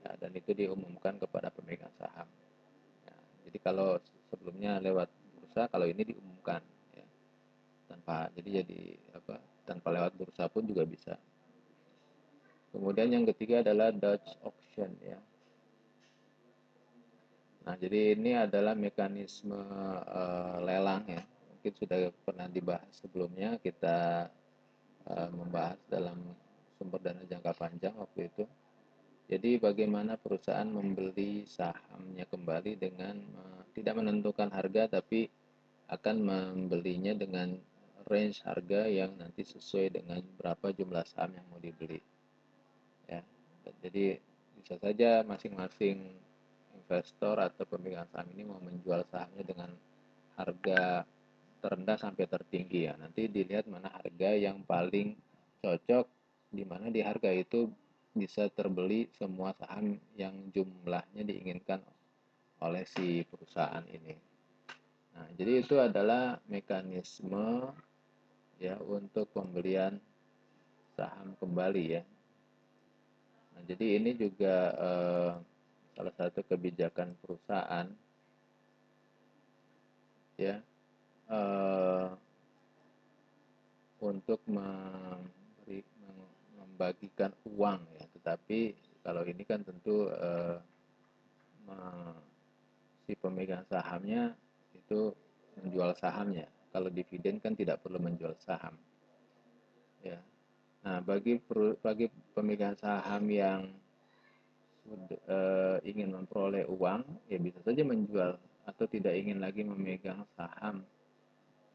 Ya, 0.00 0.16
dan 0.16 0.32
itu 0.32 0.56
diumumkan 0.56 1.20
kepada 1.20 1.52
pemegang 1.52 1.92
saham. 2.00 2.24
Ya, 3.04 3.16
jadi 3.44 3.58
kalau 3.60 4.00
sebelumnya 4.32 4.80
lewat 4.80 5.12
bursa 5.36 5.68
kalau 5.68 5.84
ini 5.84 6.08
diumumkan 6.08 6.64
ya, 6.96 7.04
tanpa 7.84 8.32
jadi 8.32 8.64
jadi 8.64 8.96
apa 9.12 9.36
tanpa 9.70 9.94
lewat 9.94 10.18
bursa 10.18 10.50
pun 10.50 10.66
juga 10.66 10.82
bisa. 10.82 11.14
Kemudian 12.74 13.14
yang 13.14 13.26
ketiga 13.30 13.62
adalah 13.62 13.94
Dutch 13.94 14.34
auction 14.42 14.90
ya. 14.98 15.18
Nah, 17.70 17.78
jadi 17.78 18.18
ini 18.18 18.34
adalah 18.34 18.74
mekanisme 18.74 19.54
uh, 20.06 20.58
lelang 20.58 21.06
ya. 21.06 21.22
Mungkin 21.22 21.72
sudah 21.78 22.10
pernah 22.26 22.50
dibahas 22.50 22.90
sebelumnya 22.98 23.62
kita 23.62 24.26
uh, 25.06 25.30
membahas 25.30 25.78
dalam 25.86 26.18
sumber 26.74 26.98
dana 26.98 27.22
jangka 27.22 27.52
panjang 27.54 27.94
waktu 27.94 28.26
itu. 28.26 28.44
Jadi 29.30 29.62
bagaimana 29.62 30.18
perusahaan 30.18 30.66
membeli 30.66 31.46
sahamnya 31.46 32.26
kembali 32.26 32.72
dengan 32.74 33.14
uh, 33.38 33.62
tidak 33.76 34.02
menentukan 34.02 34.50
harga 34.50 34.98
tapi 34.98 35.30
akan 35.90 36.16
membelinya 36.22 37.14
dengan 37.14 37.54
range 38.10 38.42
harga 38.42 38.90
yang 38.90 39.14
nanti 39.14 39.46
sesuai 39.46 40.02
dengan 40.02 40.18
berapa 40.34 40.74
jumlah 40.74 41.06
saham 41.06 41.38
yang 41.38 41.46
mau 41.46 41.62
dibeli. 41.62 42.02
Ya, 43.06 43.22
jadi 43.86 44.18
bisa 44.58 44.74
saja 44.82 45.22
masing-masing 45.22 46.10
investor 46.74 47.38
atau 47.38 47.62
pemegang 47.70 48.10
saham 48.10 48.26
ini 48.34 48.42
mau 48.42 48.58
menjual 48.58 49.06
sahamnya 49.08 49.46
dengan 49.46 49.70
harga 50.34 51.06
terendah 51.62 51.96
sampai 52.02 52.26
tertinggi 52.26 52.90
ya. 52.90 52.98
Nanti 52.98 53.30
dilihat 53.30 53.70
mana 53.70 53.94
harga 53.94 54.34
yang 54.34 54.66
paling 54.66 55.14
cocok 55.62 56.10
di 56.50 56.66
mana 56.66 56.90
di 56.90 56.98
harga 56.98 57.30
itu 57.30 57.70
bisa 58.10 58.50
terbeli 58.50 59.06
semua 59.14 59.54
saham 59.54 59.94
yang 60.18 60.34
jumlahnya 60.50 61.22
diinginkan 61.22 61.78
oleh 62.58 62.82
si 62.82 63.22
perusahaan 63.22 63.86
ini. 63.86 64.18
Nah, 65.14 65.28
jadi 65.38 65.62
itu 65.62 65.78
adalah 65.78 66.42
mekanisme 66.50 67.70
ya 68.60 68.76
untuk 68.84 69.24
pembelian 69.32 69.96
saham 70.92 71.32
kembali 71.40 71.84
ya. 71.96 72.02
Nah, 73.56 73.62
jadi 73.64 73.96
ini 73.96 74.12
juga 74.20 74.56
eh, 74.76 75.32
salah 75.96 76.14
satu 76.20 76.44
kebijakan 76.44 77.16
perusahaan 77.24 77.88
ya 80.36 80.60
eh, 81.32 82.08
untuk 84.04 84.44
memberi, 84.44 85.80
membagikan 86.60 87.32
uang 87.48 87.80
ya. 87.96 88.04
Tetapi 88.20 88.60
kalau 89.00 89.24
ini 89.24 89.42
kan 89.48 89.64
tentu 89.64 90.12
eh, 90.12 90.60
si 93.08 93.16
pemegang 93.16 93.64
sahamnya 93.72 94.34
itu 94.74 95.14
menjual 95.56 95.94
sahamnya 95.96 96.50
kalau 96.70 96.88
dividen 96.88 97.42
kan 97.42 97.54
tidak 97.58 97.82
perlu 97.82 97.98
menjual 97.98 98.34
saham. 98.40 98.74
Ya. 100.00 100.18
Nah, 100.80 101.04
bagi 101.04 101.36
bagi 101.84 102.08
pemegang 102.32 102.78
saham 102.80 103.28
yang 103.28 103.68
uh, 105.28 105.76
ingin 105.84 106.14
memperoleh 106.16 106.64
uang, 106.70 107.04
ya 107.28 107.36
bisa 107.36 107.60
saja 107.60 107.84
menjual 107.84 108.40
atau 108.64 108.84
tidak 108.86 109.12
ingin 109.18 109.42
lagi 109.42 109.66
memegang 109.66 110.24
saham 110.38 110.86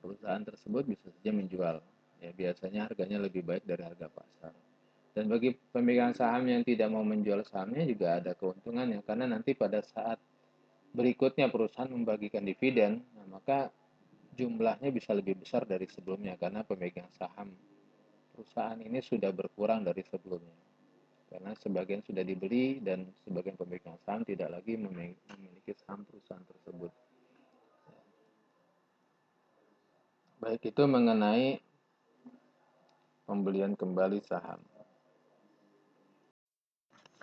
perusahaan 0.02 0.42
tersebut 0.46 0.84
bisa 0.86 1.08
saja 1.22 1.32
menjual. 1.34 1.78
Ya, 2.24 2.32
biasanya 2.32 2.90
harganya 2.90 3.22
lebih 3.22 3.44
baik 3.46 3.68
dari 3.68 3.84
harga 3.84 4.08
pasar. 4.10 4.54
Dan 5.16 5.32
bagi 5.32 5.56
pemegang 5.72 6.12
saham 6.12 6.48
yang 6.48 6.64
tidak 6.68 6.92
mau 6.92 7.04
menjual 7.04 7.44
sahamnya 7.48 7.88
juga 7.88 8.20
ada 8.20 8.36
keuntungannya 8.36 9.00
karena 9.04 9.32
nanti 9.32 9.56
pada 9.56 9.80
saat 9.80 10.20
berikutnya 10.96 11.52
perusahaan 11.52 11.92
membagikan 11.92 12.44
dividen, 12.44 13.04
nah 13.16 13.40
maka 13.40 13.72
jumlahnya 14.36 14.92
bisa 14.92 15.16
lebih 15.16 15.40
besar 15.40 15.64
dari 15.64 15.88
sebelumnya 15.88 16.36
karena 16.36 16.62
pemegang 16.68 17.08
saham 17.16 17.56
perusahaan 18.36 18.76
ini 18.84 19.00
sudah 19.00 19.32
berkurang 19.32 19.88
dari 19.88 20.04
sebelumnya. 20.04 20.60
Karena 21.32 21.56
sebagian 21.56 22.04
sudah 22.04 22.22
dibeli 22.22 22.84
dan 22.84 23.08
sebagian 23.24 23.56
pemegang 23.56 23.96
saham 24.04 24.28
tidak 24.28 24.52
lagi 24.60 24.76
memiliki 24.76 25.72
saham 25.80 26.04
perusahaan 26.04 26.44
tersebut. 26.44 26.92
Baik 30.44 30.62
itu 30.68 30.84
mengenai 30.84 31.64
pembelian 33.24 33.74
kembali 33.74 34.20
saham. 34.28 34.60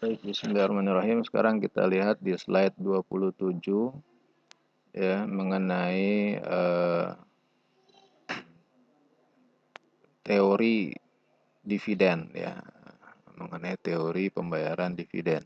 Baik, 0.03 0.19
bismillahirrahmanirrahim. 0.27 1.23
Sekarang 1.23 1.63
kita 1.63 1.87
lihat 1.87 2.19
di 2.19 2.35
slide 2.35 2.75
27 2.75 3.63
ya 4.93 5.25
mengenai 5.25 6.37
uh, 6.41 7.17
teori 10.23 10.93
dividen 11.65 12.29
ya. 12.37 12.61
Mengenai 13.37 13.75
teori 13.81 14.31
pembayaran 14.31 14.95
dividen. 14.95 15.43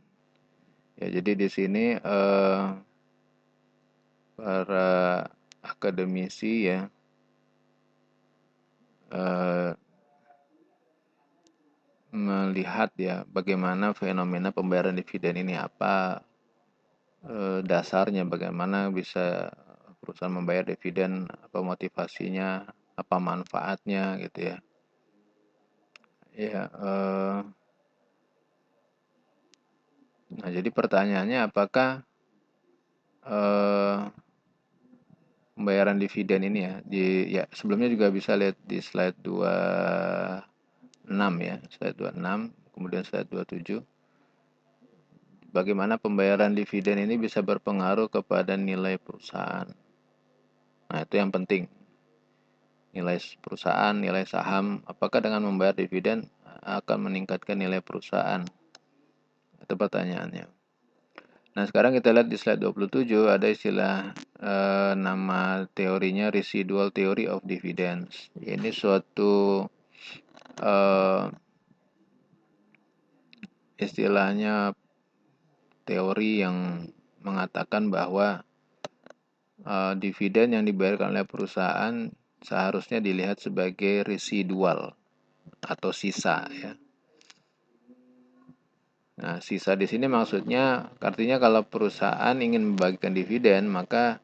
Ya 1.00 1.06
jadi 1.08 1.32
di 1.38 1.48
sini 1.48 1.96
uh, 1.96 2.76
para 4.36 5.24
akademisi 5.64 6.68
ya 6.68 6.92
uh, 9.12 9.72
melihat 12.16 12.90
ya 12.96 13.28
bagaimana 13.28 13.92
fenomena 13.92 14.48
pembayaran 14.52 14.96
dividen 14.96 15.36
ini 15.36 15.54
apa 15.56 16.24
e, 17.26 17.61
dasarnya 17.66 18.23
bagaimana 18.25 18.88
bisa 18.95 19.50
perusahaan 20.00 20.33
membayar 20.33 20.62
dividen 20.71 21.26
apa 21.26 21.59
motivasinya 21.61 22.62
apa 22.97 23.16
manfaatnya 23.18 24.16
gitu 24.23 24.54
ya. 24.54 24.56
Ya 26.37 26.62
e, 26.71 26.90
nah 30.37 30.50
jadi 30.50 30.68
pertanyaannya 30.71 31.38
apakah 31.50 32.06
e, 33.26 33.38
pembayaran 35.56 35.97
dividen 35.97 36.45
ini 36.45 36.61
ya 36.68 36.75
di 36.85 37.04
ya 37.33 37.49
sebelumnya 37.50 37.88
juga 37.88 38.12
bisa 38.12 38.37
lihat 38.37 38.61
di 38.68 38.78
slide 38.85 39.16
26 39.25 40.45
ya 41.40 41.56
slide 41.73 41.97
26 41.97 42.52
kemudian 42.76 43.02
slide 43.09 43.33
27 43.33 43.95
bagaimana 45.56 45.96
pembayaran 45.96 46.52
dividen 46.52 47.00
ini 47.00 47.16
bisa 47.16 47.40
berpengaruh 47.40 48.12
kepada 48.12 48.60
nilai 48.60 49.00
perusahaan. 49.00 49.64
Nah 50.92 51.00
itu 51.00 51.14
yang 51.16 51.32
penting. 51.32 51.72
Nilai 52.92 53.16
perusahaan 53.40 53.96
nilai 53.96 54.28
saham 54.28 54.84
apakah 54.84 55.25
dengan 55.25 55.48
membayar 55.48 55.72
dividen 55.72 56.28
akan 56.60 57.08
meningkatkan 57.08 57.56
nilai 57.56 57.80
perusahaan? 57.80 58.44
Itu 59.64 59.75
pertanyaannya. 59.80 60.52
Nah, 61.56 61.64
sekarang 61.64 61.96
kita 61.96 62.12
lihat 62.12 62.28
di 62.28 62.36
slide 62.36 62.60
27 62.60 63.32
ada 63.32 63.48
istilah 63.48 64.12
eh, 64.44 64.92
nama 64.92 65.64
teorinya 65.72 66.28
residual 66.28 66.92
theory 66.92 67.25
of 67.25 67.40
dividends. 67.48 68.28
Ini 68.36 68.68
suatu 68.76 69.64
eh, 70.60 71.25
istilahnya 73.80 74.76
teori 75.87 76.43
yang 76.43 76.90
mengatakan 77.23 77.88
bahwa 77.88 78.43
eh, 79.62 79.95
dividen 79.97 80.59
yang 80.59 80.64
dibayarkan 80.66 81.14
oleh 81.14 81.25
perusahaan 81.25 82.11
seharusnya 82.43 83.00
dilihat 83.00 83.40
sebagai 83.40 84.05
residual 84.05 84.93
atau 85.62 85.90
sisa 85.95 86.47
ya. 86.52 86.75
Nah, 89.16 89.40
sisa 89.40 89.73
di 89.73 89.88
sini 89.88 90.12
maksudnya 90.12 90.93
artinya 91.00 91.40
kalau 91.40 91.64
perusahaan 91.64 92.37
ingin 92.37 92.76
membagikan 92.76 93.16
dividen, 93.16 93.64
maka 93.64 94.21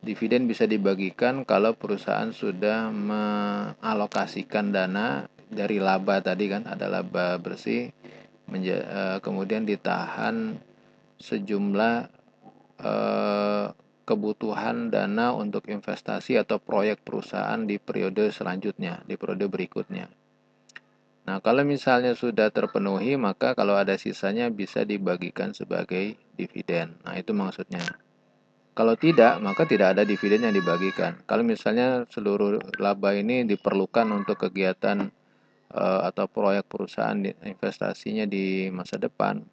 dividen 0.00 0.48
bisa 0.48 0.64
dibagikan 0.64 1.44
kalau 1.44 1.76
perusahaan 1.76 2.32
sudah 2.32 2.88
mengalokasikan 2.88 4.72
dana 4.72 5.28
dari 5.52 5.76
laba 5.76 6.24
tadi 6.24 6.48
kan 6.48 6.64
ada 6.64 6.88
laba 6.88 7.36
bersih 7.36 7.92
eh, 8.50 9.18
kemudian 9.20 9.68
ditahan 9.68 10.56
sejumlah 11.22 12.10
eh, 12.82 13.66
kebutuhan 14.02 14.90
dana 14.90 15.30
untuk 15.32 15.70
investasi 15.70 16.36
atau 16.36 16.58
proyek 16.58 17.06
perusahaan 17.06 17.62
di 17.62 17.78
periode 17.78 18.34
selanjutnya, 18.34 19.00
di 19.06 19.14
periode 19.14 19.46
berikutnya. 19.46 20.10
Nah, 21.22 21.38
kalau 21.38 21.62
misalnya 21.62 22.18
sudah 22.18 22.50
terpenuhi, 22.50 23.14
maka 23.14 23.54
kalau 23.54 23.78
ada 23.78 23.94
sisanya 23.94 24.50
bisa 24.50 24.82
dibagikan 24.82 25.54
sebagai 25.54 26.18
dividen. 26.34 26.98
Nah, 27.06 27.14
itu 27.14 27.30
maksudnya. 27.30 27.86
Kalau 28.74 28.98
tidak, 28.98 29.38
maka 29.38 29.68
tidak 29.68 29.94
ada 29.94 30.02
dividen 30.02 30.48
yang 30.48 30.56
dibagikan. 30.56 31.22
Kalau 31.28 31.46
misalnya 31.46 32.08
seluruh 32.10 32.58
laba 32.82 33.14
ini 33.14 33.46
diperlukan 33.46 34.08
untuk 34.10 34.48
kegiatan 34.48 35.12
uh, 35.70 36.00
atau 36.08 36.24
proyek 36.26 36.66
perusahaan 36.66 37.20
investasinya 37.44 38.24
di 38.24 38.72
masa 38.72 38.96
depan 38.96 39.44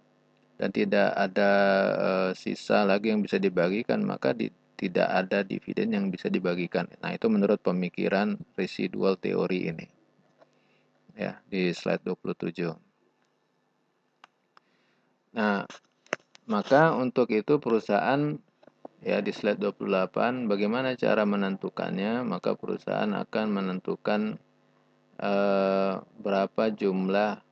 dan 0.59 0.69
tidak 0.75 1.15
ada 1.15 1.51
uh, 1.95 2.31
sisa 2.35 2.83
lagi 2.83 3.15
yang 3.15 3.23
bisa 3.23 3.39
dibagikan, 3.39 4.03
maka 4.03 4.35
di, 4.35 4.51
tidak 4.75 5.07
ada 5.07 5.47
dividen 5.47 5.95
yang 5.95 6.11
bisa 6.11 6.27
dibagikan. 6.27 6.85
Nah, 6.99 7.15
itu 7.15 7.31
menurut 7.31 7.63
pemikiran 7.63 8.35
residual 8.59 9.15
teori 9.15 9.71
ini 9.71 9.87
ya 11.19 11.35
di 11.51 11.75
slide 11.75 12.03
27. 12.07 12.71
Nah, 15.35 15.67
maka 16.47 16.95
untuk 16.95 17.27
itu 17.35 17.59
perusahaan 17.59 18.39
ya 19.03 19.19
di 19.19 19.31
slide 19.35 19.59
28 19.59 20.47
bagaimana 20.47 20.95
cara 20.95 21.27
menentukannya? 21.27 22.23
Maka 22.23 22.55
perusahaan 22.55 23.11
akan 23.11 23.45
menentukan 23.51 24.39
eh, 25.19 25.93
berapa 25.99 26.63
jumlah 26.71 27.43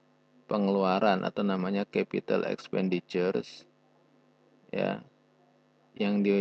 pengeluaran 0.48 1.28
atau 1.28 1.44
namanya 1.44 1.84
capital 1.84 2.48
expenditures 2.48 3.68
ya 4.72 5.04
yang 5.98 6.22
di 6.22 6.40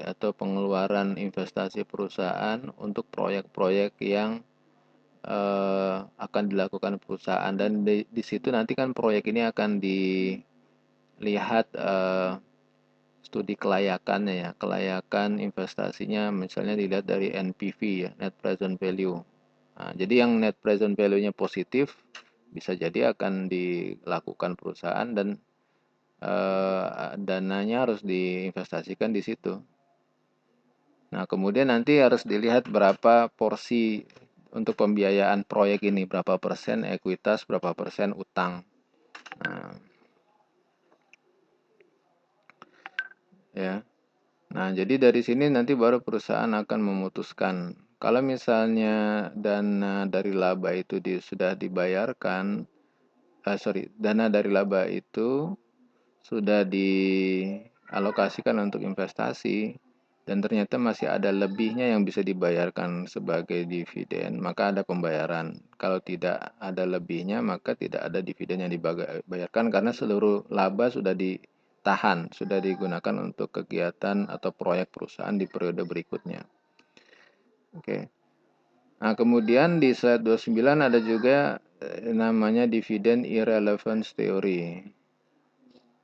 atau 0.00 0.32
pengeluaran 0.32 1.20
investasi 1.20 1.84
perusahaan 1.84 2.58
untuk 2.80 3.04
proyek-proyek 3.12 3.92
yang 4.00 4.40
uh, 5.28 6.08
akan 6.16 6.44
dilakukan 6.48 6.96
perusahaan. 6.96 7.52
Dan 7.52 7.84
di, 7.84 8.08
di 8.08 8.22
situ 8.24 8.48
nanti 8.48 8.72
kan 8.72 8.96
proyek 8.96 9.28
ini 9.28 9.44
akan 9.44 9.84
dilihat 9.84 11.66
uh, 11.76 12.40
studi 13.20 13.52
kelayakannya 13.58 14.34
ya 14.48 14.50
kelayakan 14.56 15.44
investasinya. 15.44 16.32
Misalnya 16.32 16.80
dilihat 16.80 17.04
dari 17.04 17.36
NPV 17.36 17.80
ya 18.08 18.10
net 18.16 18.32
present 18.40 18.80
value. 18.80 19.20
Nah, 19.76 19.92
jadi 19.92 20.24
yang 20.24 20.40
net 20.40 20.56
present 20.56 20.96
value-nya 20.96 21.36
positif 21.36 21.92
bisa 22.50 22.74
jadi 22.74 23.12
akan 23.12 23.48
dilakukan 23.50 24.54
perusahaan 24.54 25.08
dan 25.12 25.38
uh, 26.22 27.14
dananya 27.18 27.88
harus 27.88 28.00
diinvestasikan 28.02 29.12
di 29.12 29.22
situ 29.24 29.60
Nah, 31.14 31.24
kemudian 31.24 31.70
nanti 31.70 32.02
harus 32.02 32.26
dilihat 32.26 32.66
berapa 32.66 33.30
porsi 33.30 34.02
untuk 34.50 34.74
pembiayaan 34.74 35.46
proyek 35.46 35.86
ini 35.86 36.08
berapa 36.08 36.40
persen 36.40 36.82
ekuitas, 36.82 37.46
berapa 37.46 37.76
persen 37.76 38.10
utang. 38.16 38.66
Nah, 39.40 39.70
ya. 43.54 43.86
Nah, 44.50 44.68
jadi 44.72 44.98
dari 44.98 45.20
sini 45.22 45.48
nanti 45.48 45.72
baru 45.72 46.02
perusahaan 46.02 46.50
akan 46.50 46.80
memutuskan 46.82 47.76
kalau 47.96 48.20
misalnya 48.20 49.28
dana 49.32 50.04
dari 50.04 50.36
laba 50.36 50.76
itu 50.76 51.00
di, 51.00 51.16
sudah 51.16 51.56
dibayarkan, 51.56 52.68
uh, 53.48 53.56
sorry, 53.56 53.88
dana 53.96 54.28
dari 54.28 54.52
laba 54.52 54.84
itu 54.84 55.56
sudah 56.20 56.66
dialokasikan 56.68 58.58
untuk 58.60 58.84
investasi, 58.84 59.80
dan 60.26 60.42
ternyata 60.42 60.74
masih 60.74 61.06
ada 61.06 61.30
lebihnya 61.30 61.94
yang 61.94 62.02
bisa 62.02 62.18
dibayarkan 62.18 63.06
sebagai 63.06 63.62
dividen, 63.62 64.42
maka 64.42 64.74
ada 64.74 64.82
pembayaran. 64.82 65.54
Kalau 65.78 66.02
tidak 66.02 66.58
ada 66.58 66.82
lebihnya, 66.82 67.38
maka 67.46 67.78
tidak 67.78 68.10
ada 68.10 68.18
dividen 68.18 68.66
yang 68.66 68.72
dibayarkan 68.74 69.70
karena 69.70 69.94
seluruh 69.94 70.50
laba 70.50 70.90
sudah 70.90 71.14
ditahan, 71.14 72.34
sudah 72.34 72.58
digunakan 72.58 73.14
untuk 73.22 73.54
kegiatan 73.54 74.26
atau 74.26 74.50
proyek 74.50 74.90
perusahaan 74.90 75.38
di 75.38 75.46
periode 75.46 75.86
berikutnya. 75.86 76.42
Oke. 77.76 78.08
Nah, 78.96 79.12
kemudian 79.12 79.76
di 79.76 79.92
slide 79.92 80.24
29 80.24 80.80
ada 80.80 80.98
juga 81.04 81.60
eh, 81.84 82.12
namanya 82.16 82.64
dividen 82.64 83.28
irrelevance 83.28 84.16
theory. 84.16 84.80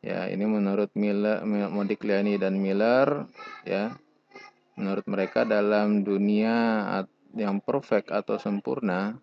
Ya, 0.02 0.28
ini 0.28 0.44
menurut 0.44 0.92
Miller, 0.98 1.40
Modigliani 1.46 2.36
dan 2.36 2.58
Miller 2.58 3.30
ya 3.62 3.94
menurut 4.74 5.04
mereka 5.06 5.44
dalam 5.44 6.02
dunia 6.02 6.82
yang 7.36 7.60
perfect 7.60 8.08
atau 8.08 8.40
sempurna 8.40 9.14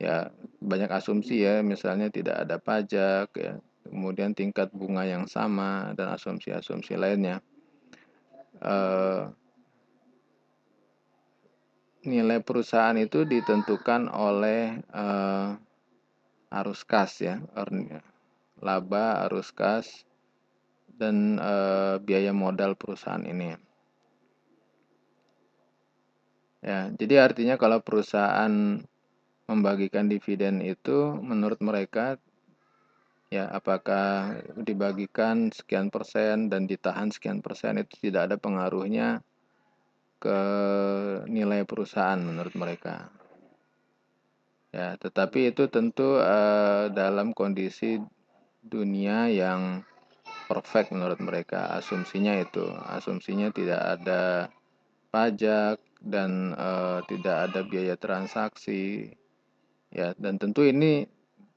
ya 0.00 0.32
banyak 0.58 0.90
asumsi 0.90 1.44
ya 1.44 1.62
misalnya 1.62 2.10
tidak 2.10 2.42
ada 2.42 2.56
pajak 2.58 3.30
ya 3.36 3.52
kemudian 3.86 4.34
tingkat 4.34 4.72
bunga 4.74 5.06
yang 5.06 5.30
sama 5.30 5.94
dan 5.94 6.16
asumsi-asumsi 6.16 6.98
lainnya 6.98 7.38
uh, 8.64 9.30
nilai 12.02 12.42
perusahaan 12.42 12.96
itu 12.98 13.22
ditentukan 13.22 14.10
oleh 14.10 14.82
uh, 14.90 15.54
arus 16.52 16.82
kas 16.82 17.22
ya 17.22 17.38
laba 18.62 19.26
arus 19.26 19.50
kas 19.54 20.06
dan 20.98 21.40
uh, 21.40 21.98
biaya 21.98 22.30
modal 22.30 22.78
perusahaan 22.78 23.22
ini. 23.24 23.58
Ya, 26.62 26.94
jadi 26.94 27.26
artinya 27.26 27.58
kalau 27.58 27.82
perusahaan 27.82 28.78
membagikan 29.50 30.06
dividen 30.06 30.62
itu 30.62 31.18
menurut 31.18 31.58
mereka 31.58 32.22
ya 33.32 33.50
apakah 33.50 34.38
dibagikan 34.54 35.50
sekian 35.50 35.90
persen 35.90 36.46
dan 36.52 36.70
ditahan 36.70 37.10
sekian 37.10 37.42
persen 37.42 37.82
itu 37.82 37.98
tidak 37.98 38.30
ada 38.30 38.36
pengaruhnya 38.38 39.26
ke 40.22 40.38
nilai 41.26 41.66
perusahaan 41.66 42.22
menurut 42.22 42.54
mereka. 42.54 43.10
Ya, 44.70 44.94
tetapi 44.96 45.50
itu 45.50 45.66
tentu 45.66 46.16
uh, 46.16 46.86
dalam 46.94 47.34
kondisi 47.34 47.98
dunia 48.62 49.26
yang 49.28 49.82
perfect 50.46 50.94
menurut 50.94 51.18
mereka. 51.18 51.74
Asumsinya 51.74 52.38
itu, 52.38 52.62
asumsinya 52.70 53.50
tidak 53.50 53.82
ada 53.98 54.48
pajak 55.10 55.82
dan 55.98 56.54
uh, 56.54 57.02
tidak 57.10 57.50
ada 57.50 57.60
biaya 57.66 57.98
transaksi. 57.98 59.12
Ya, 59.92 60.14
dan 60.16 60.40
tentu 60.40 60.64
ini 60.64 61.04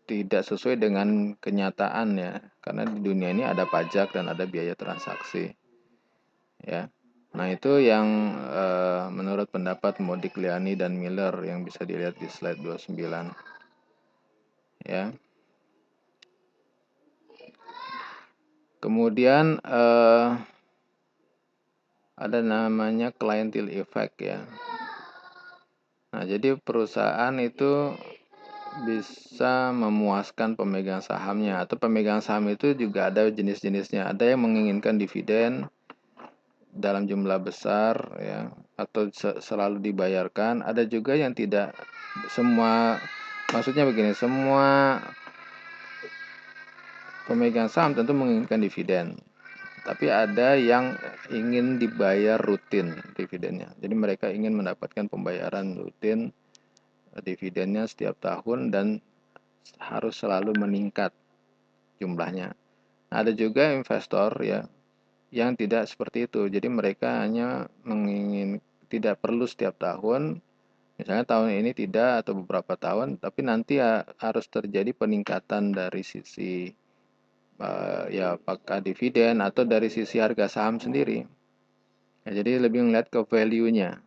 tidak 0.10 0.44
sesuai 0.44 0.82
dengan 0.82 1.38
kenyataan 1.40 2.20
ya, 2.20 2.34
karena 2.60 2.84
di 2.84 3.00
dunia 3.00 3.32
ini 3.32 3.48
ada 3.48 3.64
pajak 3.64 4.12
dan 4.12 4.28
ada 4.28 4.44
biaya 4.44 4.76
transaksi. 4.76 5.56
Ya. 6.66 6.92
Nah, 7.36 7.52
itu 7.52 7.84
yang 7.84 8.32
uh, 8.48 9.12
menurut 9.12 9.52
pendapat 9.52 10.00
Modigliani 10.00 10.80
dan 10.80 10.96
Miller 10.96 11.36
yang 11.44 11.68
bisa 11.68 11.84
dilihat 11.84 12.16
di 12.16 12.32
slide 12.32 12.64
29. 12.64 12.96
Ya. 14.88 15.12
Kemudian 18.80 19.60
uh, 19.68 20.40
ada 22.16 22.40
namanya 22.40 23.12
clientele 23.12 23.76
effect 23.84 24.16
ya. 24.24 24.48
Nah, 26.16 26.24
jadi 26.24 26.56
perusahaan 26.56 27.36
itu 27.44 27.92
bisa 28.88 29.76
memuaskan 29.76 30.56
pemegang 30.56 31.04
sahamnya 31.04 31.64
atau 31.64 31.76
pemegang 31.76 32.24
saham 32.24 32.48
itu 32.48 32.72
juga 32.72 33.12
ada 33.12 33.28
jenis-jenisnya. 33.28 34.08
Ada 34.08 34.36
yang 34.36 34.48
menginginkan 34.48 34.96
dividen, 34.96 35.68
dalam 36.76 37.08
jumlah 37.08 37.40
besar 37.40 37.96
ya 38.20 38.52
atau 38.76 39.08
selalu 39.40 39.80
dibayarkan. 39.80 40.62
Ada 40.62 40.84
juga 40.84 41.16
yang 41.16 41.32
tidak 41.32 41.72
semua 42.28 43.00
maksudnya 43.56 43.88
begini 43.88 44.12
semua 44.12 45.00
pemegang 47.26 47.72
saham 47.72 47.96
tentu 47.96 48.12
menginginkan 48.12 48.62
dividen 48.62 49.16
tapi 49.86 50.10
ada 50.10 50.58
yang 50.58 50.98
ingin 51.30 51.78
dibayar 51.78 52.42
rutin 52.42 52.98
dividennya. 53.14 53.70
Jadi 53.78 53.94
mereka 53.94 54.34
ingin 54.34 54.58
mendapatkan 54.58 55.06
pembayaran 55.06 55.78
rutin 55.78 56.34
dividennya 57.22 57.86
setiap 57.86 58.18
tahun 58.18 58.74
dan 58.74 58.98
harus 59.78 60.18
selalu 60.18 60.58
meningkat 60.58 61.14
jumlahnya. 62.02 62.58
Ada 63.14 63.30
juga 63.38 63.78
investor 63.78 64.34
ya 64.42 64.66
yang 65.36 65.60
tidak 65.60 65.92
seperti 65.92 66.32
itu. 66.32 66.48
Jadi 66.48 66.72
mereka 66.72 67.20
hanya 67.20 67.68
mengingin 67.84 68.64
tidak 68.88 69.20
perlu 69.20 69.44
setiap 69.44 69.76
tahun, 69.76 70.40
misalnya 70.96 71.28
tahun 71.28 71.60
ini 71.60 71.76
tidak 71.76 72.24
atau 72.24 72.40
beberapa 72.40 72.80
tahun, 72.80 73.20
tapi 73.20 73.44
nanti 73.44 73.84
harus 74.16 74.46
terjadi 74.48 74.96
peningkatan 74.96 75.76
dari 75.76 76.08
sisi 76.08 76.72
uh, 77.60 78.08
ya 78.08 78.40
apakah 78.40 78.80
dividen 78.80 79.44
atau 79.44 79.68
dari 79.68 79.92
sisi 79.92 80.24
harga 80.24 80.48
saham 80.48 80.80
sendiri. 80.80 81.28
Ya, 82.24 82.42
jadi 82.42 82.64
lebih 82.64 82.88
melihat 82.88 83.12
ke 83.12 83.20
value-nya. 83.28 84.00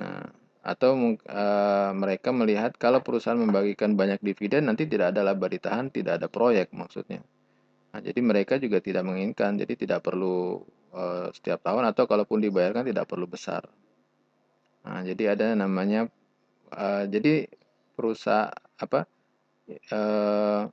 Nah, 0.00 0.24
atau 0.62 0.94
uh, 1.28 1.90
mereka 1.92 2.32
melihat 2.32 2.72
kalau 2.80 3.04
perusahaan 3.04 3.36
membagikan 3.36 3.92
banyak 3.92 4.24
dividen 4.24 4.72
nanti 4.72 4.88
tidak 4.88 5.12
ada 5.12 5.20
laba 5.20 5.46
ditahan, 5.52 5.92
tidak 5.92 6.22
ada 6.22 6.32
proyek 6.32 6.72
maksudnya. 6.72 7.20
Nah, 7.92 8.00
jadi 8.00 8.20
mereka 8.24 8.56
juga 8.56 8.80
tidak 8.80 9.04
menginginkan, 9.04 9.60
jadi 9.60 9.76
tidak 9.76 10.00
perlu 10.00 10.64
uh, 10.96 11.28
setiap 11.36 11.60
tahun 11.60 11.92
atau 11.92 12.08
kalaupun 12.08 12.40
dibayarkan 12.40 12.88
tidak 12.88 13.04
perlu 13.04 13.28
besar. 13.28 13.68
Nah, 14.82 15.04
jadi 15.04 15.36
ada 15.36 15.52
namanya 15.52 16.08
uh, 16.72 17.04
jadi 17.04 17.46
perusahaan 17.92 18.50
apa 18.80 19.04
uh, 19.92 20.66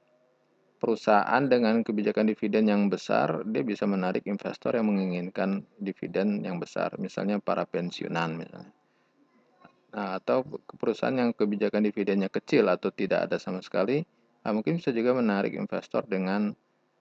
perusahaan 0.80 1.44
dengan 1.44 1.84
kebijakan 1.84 2.32
dividen 2.32 2.72
yang 2.72 2.88
besar 2.88 3.44
dia 3.44 3.68
bisa 3.68 3.84
menarik 3.84 4.24
investor 4.26 4.80
yang 4.80 4.88
menginginkan 4.88 5.68
dividen 5.76 6.40
yang 6.48 6.56
besar, 6.56 6.96
misalnya 6.98 7.44
para 7.44 7.68
pensiunan 7.68 8.40
misalnya. 8.40 8.74
Nah, 9.90 10.22
atau 10.22 10.46
perusahaan 10.80 11.14
yang 11.14 11.36
kebijakan 11.36 11.84
dividennya 11.84 12.32
kecil 12.32 12.70
atau 12.72 12.94
tidak 12.96 13.28
ada 13.28 13.42
sama 13.42 13.60
sekali, 13.60 14.08
nah, 14.46 14.56
mungkin 14.56 14.80
bisa 14.80 14.96
juga 14.96 15.12
menarik 15.18 15.52
investor 15.58 16.08
dengan 16.08 16.56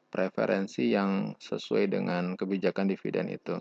preferensi 0.08 0.92
yang 0.92 1.36
sesuai 1.36 1.92
dengan 1.92 2.34
kebijakan 2.34 2.88
dividen 2.88 3.28
itu. 3.28 3.56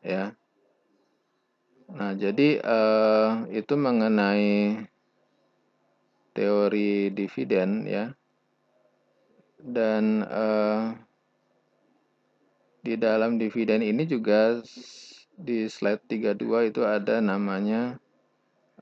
Ya. 0.00 0.32
Nah, 1.90 2.14
jadi 2.14 2.62
eh, 2.62 3.30
itu 3.50 3.74
mengenai 3.74 4.78
teori 6.32 7.10
dividen 7.10 7.84
ya. 7.84 8.14
Dan 9.60 10.24
eh, 10.24 10.84
di 12.80 12.94
dalam 12.96 13.36
dividen 13.36 13.84
ini 13.84 14.08
juga 14.08 14.62
di 15.36 15.68
slide 15.68 16.04
32 16.08 16.72
itu 16.72 16.80
ada 16.84 17.20
namanya 17.20 17.96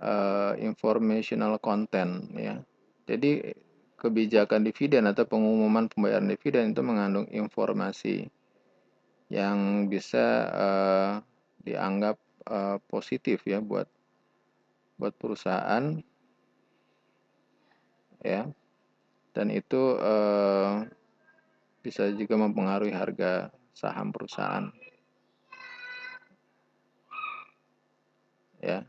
uh, 0.02 0.54
informational 0.58 1.58
content 1.62 2.30
ya. 2.34 2.62
Jadi 3.06 3.54
kebijakan 3.98 4.62
dividen 4.62 5.10
atau 5.10 5.26
pengumuman 5.26 5.90
pembayaran 5.90 6.30
dividen 6.30 6.70
itu 6.70 6.82
mengandung 6.86 7.26
informasi 7.28 8.30
yang 9.28 9.90
bisa 9.90 10.26
uh, 10.48 11.12
dianggap 11.66 12.16
uh, 12.48 12.78
positif 12.86 13.42
ya 13.44 13.58
buat 13.58 13.90
buat 14.96 15.12
perusahaan. 15.18 15.98
Ya 18.22 18.50
dan 19.34 19.54
itu 19.54 19.94
uh, 19.98 20.82
bisa 21.82 22.10
juga 22.14 22.34
mempengaruhi 22.34 22.90
harga 22.90 23.54
saham 23.74 24.10
perusahaan. 24.10 24.70
Ya 28.58 28.82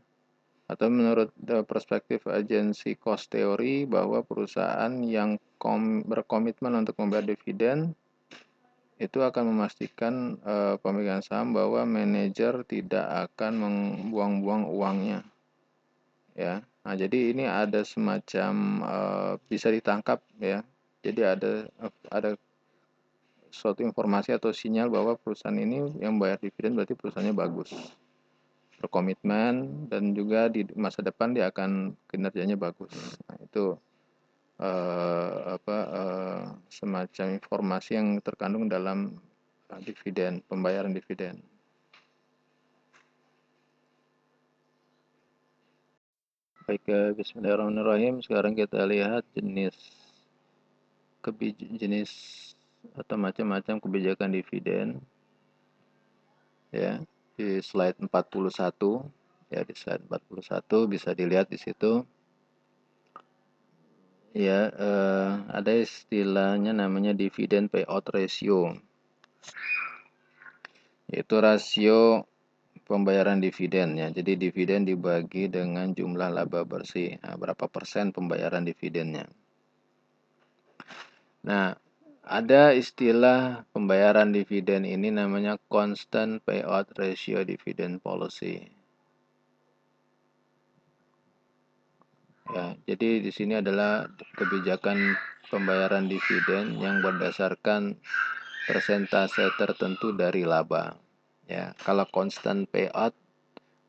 atau 0.70 0.86
menurut 0.86 1.34
perspektif 1.66 2.30
agensi 2.30 2.94
cost 2.94 3.34
theory 3.34 3.90
bahwa 3.90 4.22
perusahaan 4.22 4.94
yang 5.02 5.34
kom, 5.58 6.06
berkomitmen 6.06 6.78
untuk 6.78 6.94
membayar 7.02 7.26
dividen 7.26 7.98
itu 9.02 9.18
akan 9.18 9.50
memastikan 9.50 10.38
uh, 10.46 10.76
pemegang 10.78 11.24
saham 11.26 11.56
bahwa 11.56 11.82
manajer 11.88 12.62
tidak 12.68 13.32
akan 13.32 13.52
membuang-buang 13.58 14.70
uangnya. 14.70 15.20
Ya 16.38 16.62
nah 16.80 16.96
jadi 16.96 17.36
ini 17.36 17.44
ada 17.44 17.84
semacam 17.84 18.52
uh, 18.86 19.32
bisa 19.50 19.74
ditangkap 19.74 20.22
ya. 20.38 20.62
Jadi 21.02 21.20
ada 21.24 21.66
ada 22.12 22.36
suatu 23.50 23.82
informasi 23.82 24.30
atau 24.30 24.54
sinyal 24.54 24.86
bahwa 24.86 25.18
perusahaan 25.18 25.56
ini 25.56 25.98
yang 25.98 26.22
bayar 26.22 26.38
dividen 26.38 26.78
berarti 26.78 26.94
perusahaannya 26.94 27.34
bagus 27.34 27.74
berkomitmen 28.80 29.86
dan 29.92 30.16
juga 30.16 30.48
di 30.48 30.64
masa 30.72 31.04
depan 31.04 31.36
dia 31.36 31.52
akan 31.52 31.92
kinerjanya 32.08 32.56
bagus. 32.56 32.90
Nah, 33.28 33.36
itu 33.44 33.76
uh, 34.56 35.60
apa 35.60 35.76
uh, 35.92 36.42
semacam 36.72 37.36
informasi 37.36 38.00
yang 38.00 38.16
terkandung 38.24 38.72
dalam 38.72 39.20
uh, 39.68 39.80
dividen, 39.84 40.40
pembayaran 40.48 40.96
dividen. 40.96 41.44
Baik, 46.64 46.86
Bismillahirrahmanirrahim. 47.18 48.22
Sekarang 48.24 48.54
kita 48.54 48.80
lihat 48.86 49.26
jenis 49.34 49.74
kebij 51.20 51.52
jenis 51.76 52.10
atau 52.96 53.20
macam-macam 53.20 53.76
kebijakan 53.76 54.30
dividen. 54.32 55.04
Ya 56.70 57.02
di 57.40 57.64
slide 57.64 57.96
41 58.04 59.48
ya 59.48 59.64
di 59.64 59.72
slide 59.72 60.04
41 60.04 60.92
bisa 60.92 61.16
dilihat 61.16 61.48
di 61.48 61.56
situ. 61.56 62.04
Ya 64.36 64.70
eh, 64.70 65.30
ada 65.48 65.72
istilahnya 65.74 66.76
namanya 66.76 67.16
dividend 67.16 67.72
payout 67.72 68.06
ratio. 68.12 68.76
Yaitu 71.10 71.34
rasio 71.42 72.28
pembayaran 72.86 73.42
dividen 73.42 73.98
ya. 73.98 74.12
Jadi 74.12 74.38
dividen 74.38 74.86
dibagi 74.86 75.50
dengan 75.50 75.90
jumlah 75.90 76.30
laba 76.30 76.62
bersih. 76.62 77.18
Nah, 77.18 77.34
berapa 77.34 77.66
persen 77.66 78.14
pembayaran 78.14 78.62
dividennya? 78.62 79.26
Nah 81.40 81.74
ada 82.24 82.76
istilah 82.76 83.64
pembayaran 83.72 84.30
dividen 84.30 84.84
ini 84.84 85.08
namanya 85.08 85.56
constant 85.72 86.44
payout 86.44 86.92
ratio 86.96 87.40
dividend 87.42 88.04
policy. 88.04 88.68
Ya, 92.50 92.74
jadi 92.84 93.22
di 93.22 93.30
sini 93.30 93.62
adalah 93.62 94.10
kebijakan 94.34 95.14
pembayaran 95.48 96.10
dividen 96.10 96.82
yang 96.82 96.98
berdasarkan 96.98 97.94
persentase 98.66 99.54
tertentu 99.54 100.10
dari 100.12 100.42
laba. 100.42 100.98
Ya, 101.46 101.74
kalau 101.82 102.06
constant 102.10 102.66
payout 102.68 103.14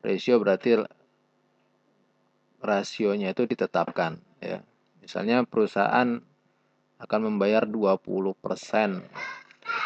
ratio 0.02 0.38
berarti 0.38 0.82
rasionya 2.62 3.34
itu 3.34 3.44
ditetapkan 3.44 4.22
ya. 4.38 4.62
Misalnya 5.02 5.42
perusahaan 5.42 6.22
akan 7.02 7.20
membayar 7.34 7.66
20% 7.66 9.02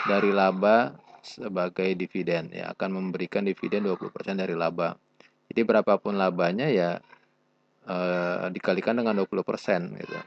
dari 0.06 0.30
laba 0.30 0.92
sebagai 1.24 1.96
dividen 1.96 2.52
ya, 2.52 2.70
akan 2.76 3.00
memberikan 3.00 3.42
dividen 3.42 3.88
20% 3.88 4.36
dari 4.36 4.52
laba. 4.52 4.94
Jadi 5.48 5.60
berapapun 5.64 6.20
labanya 6.20 6.68
ya 6.68 7.00
eh, 7.88 8.46
dikalikan 8.52 9.00
dengan 9.00 9.16
20% 9.24 9.96
gitu. 9.96 10.18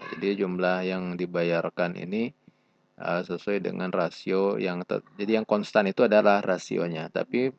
Nah, 0.00 0.06
jadi 0.16 0.44
jumlah 0.44 0.78
yang 0.88 1.04
dibayarkan 1.20 1.92
ini 2.00 2.32
uh, 2.96 3.20
sesuai 3.20 3.60
dengan 3.60 3.92
rasio 3.92 4.56
yang 4.56 4.80
jadi 5.20 5.40
yang 5.40 5.46
konstan 5.48 5.92
itu 5.92 6.08
adalah 6.08 6.40
rasionya, 6.40 7.12
tapi 7.12 7.52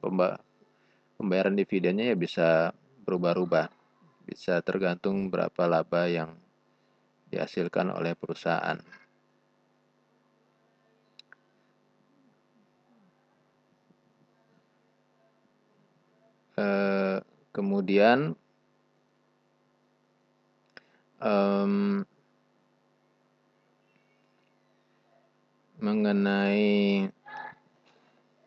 pembayaran 1.17 1.53
dividennya 1.53 2.13
ya 2.13 2.17
bisa 2.17 2.49
berubah-ubah. 3.05 3.69
Bisa 4.25 4.57
tergantung 4.65 5.29
berapa 5.29 5.69
laba 5.69 6.09
yang 6.09 6.40
dihasilkan 7.31 7.95
oleh 7.95 8.13
perusahaan. 8.13 8.77
Uh, 16.59 17.23
kemudian 17.55 18.35
um, 21.23 22.03
mengenai 25.81 27.09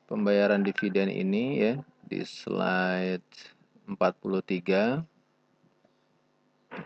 pembayaran 0.06 0.62
dividen 0.62 1.10
ini 1.10 1.44
ya 1.58 1.74
di 2.06 2.22
slide 2.22 3.26
43 3.88 5.02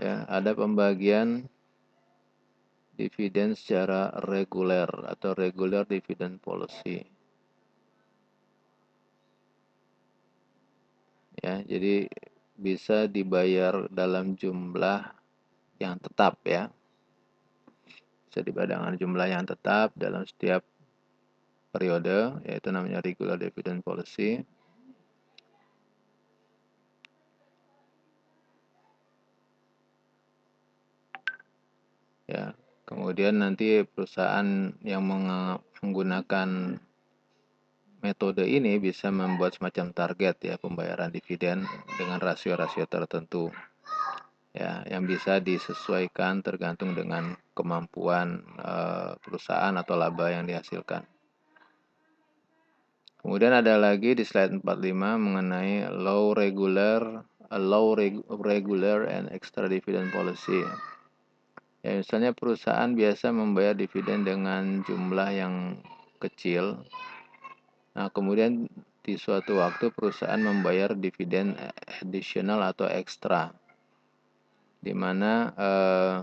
ya 0.01 0.15
ada 0.25 0.51
pembagian 0.57 1.45
dividen 2.99 3.55
secara 3.55 4.11
reguler 4.27 4.91
atau 5.07 5.31
regular 5.39 5.87
dividend 5.87 6.43
policy. 6.43 7.07
Ya 11.39 11.63
jadi 11.63 12.11
bisa 12.59 13.07
dibayar 13.07 13.87
dalam 13.87 14.35
jumlah 14.35 15.15
yang 15.79 15.95
tetap 16.03 16.43
ya. 16.43 16.75
Bisa 18.27 18.43
dibayar 18.43 18.91
jumlah 18.99 19.31
yang 19.31 19.47
tetap 19.47 19.95
dalam 19.95 20.27
setiap 20.27 20.67
periode 21.71 22.43
yaitu 22.43 22.75
namanya 22.75 22.99
regular 22.99 23.39
dividend 23.39 23.87
policy. 23.87 24.43
Ya 32.27 32.59
kemudian 32.89 33.45
nanti 33.45 33.85
perusahaan 33.85 34.73
yang 34.81 35.05
menggunakan 35.05 36.81
metode 38.01 38.49
ini 38.49 38.81
bisa 38.81 39.13
membuat 39.13 39.61
semacam 39.61 39.93
target 39.93 40.37
ya 40.41 40.55
pembayaran 40.57 41.13
dividen 41.13 41.69
dengan 42.01 42.17
rasio-rasio 42.23 42.89
tertentu 42.89 43.53
ya 44.57 44.87
yang 44.89 45.05
bisa 45.05 45.43
disesuaikan 45.45 46.41
tergantung 46.41 46.97
dengan 46.97 47.37
kemampuan 47.53 48.41
uh, 48.57 49.21
perusahaan 49.21 49.75
atau 49.77 49.95
laba 49.99 50.33
yang 50.33 50.49
dihasilkan. 50.49 51.05
Kemudian 53.19 53.51
ada 53.51 53.77
lagi 53.77 54.15
di 54.15 54.23
slide 54.23 54.63
45 54.63 54.95
mengenai 55.19 55.91
low 55.91 56.33
regular, 56.33 57.27
low 57.51 57.99
regular 58.31 59.11
and 59.11 59.29
extra 59.35 59.67
dividend 59.67 60.15
policy. 60.15 60.63
Ya, 61.79 62.03
misalnya 62.03 62.35
perusahaan 62.35 62.91
biasa 62.91 63.31
membayar 63.31 63.71
dividen 63.79 64.27
dengan 64.27 64.83
jumlah 64.83 65.31
yang 65.31 65.55
kecil. 66.19 66.83
Nah, 67.95 68.11
kemudian 68.11 68.67
di 69.07 69.15
suatu 69.15 69.63
waktu 69.63 69.95
perusahaan 69.95 70.43
membayar 70.43 70.93
dividen 70.99 71.55
additional 72.03 72.67
atau 72.67 72.91
ekstra. 72.91 73.55
Di 74.83 74.91
mana 74.91 75.55
eh, 75.55 76.17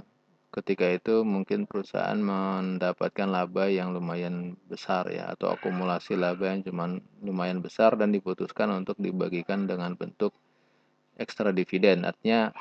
ketika 0.51 0.91
itu 0.91 1.23
mungkin 1.23 1.67
perusahaan 1.71 2.19
mendapatkan 2.19 3.27
laba 3.27 3.71
yang 3.71 3.95
lumayan 3.95 4.59
besar 4.67 5.07
ya 5.07 5.31
atau 5.31 5.55
akumulasi 5.55 6.19
laba 6.19 6.51
yang 6.51 6.67
cuma 6.67 6.99
lumayan 7.23 7.63
besar 7.63 7.95
dan 7.95 8.11
diputuskan 8.11 8.71
untuk 8.75 8.99
dibagikan 8.99 9.71
dengan 9.71 9.95
bentuk 9.95 10.35
ekstra 11.15 11.55
dividen. 11.55 12.03
Artinya 12.03 12.51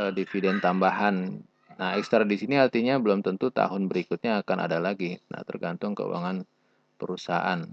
eh, 0.00 0.10
dividen 0.16 0.64
tambahan 0.64 1.44
nah 1.76 1.96
ekstra 1.96 2.24
di 2.26 2.36
sini 2.36 2.58
artinya 2.58 2.98
belum 2.98 3.24
tentu 3.24 3.48
tahun 3.52 3.86
berikutnya 3.86 4.42
akan 4.44 4.58
ada 4.68 4.78
lagi. 4.82 5.20
Nah 5.32 5.42
tergantung 5.46 5.92
keuangan 5.96 6.44
perusahaan. 6.96 7.66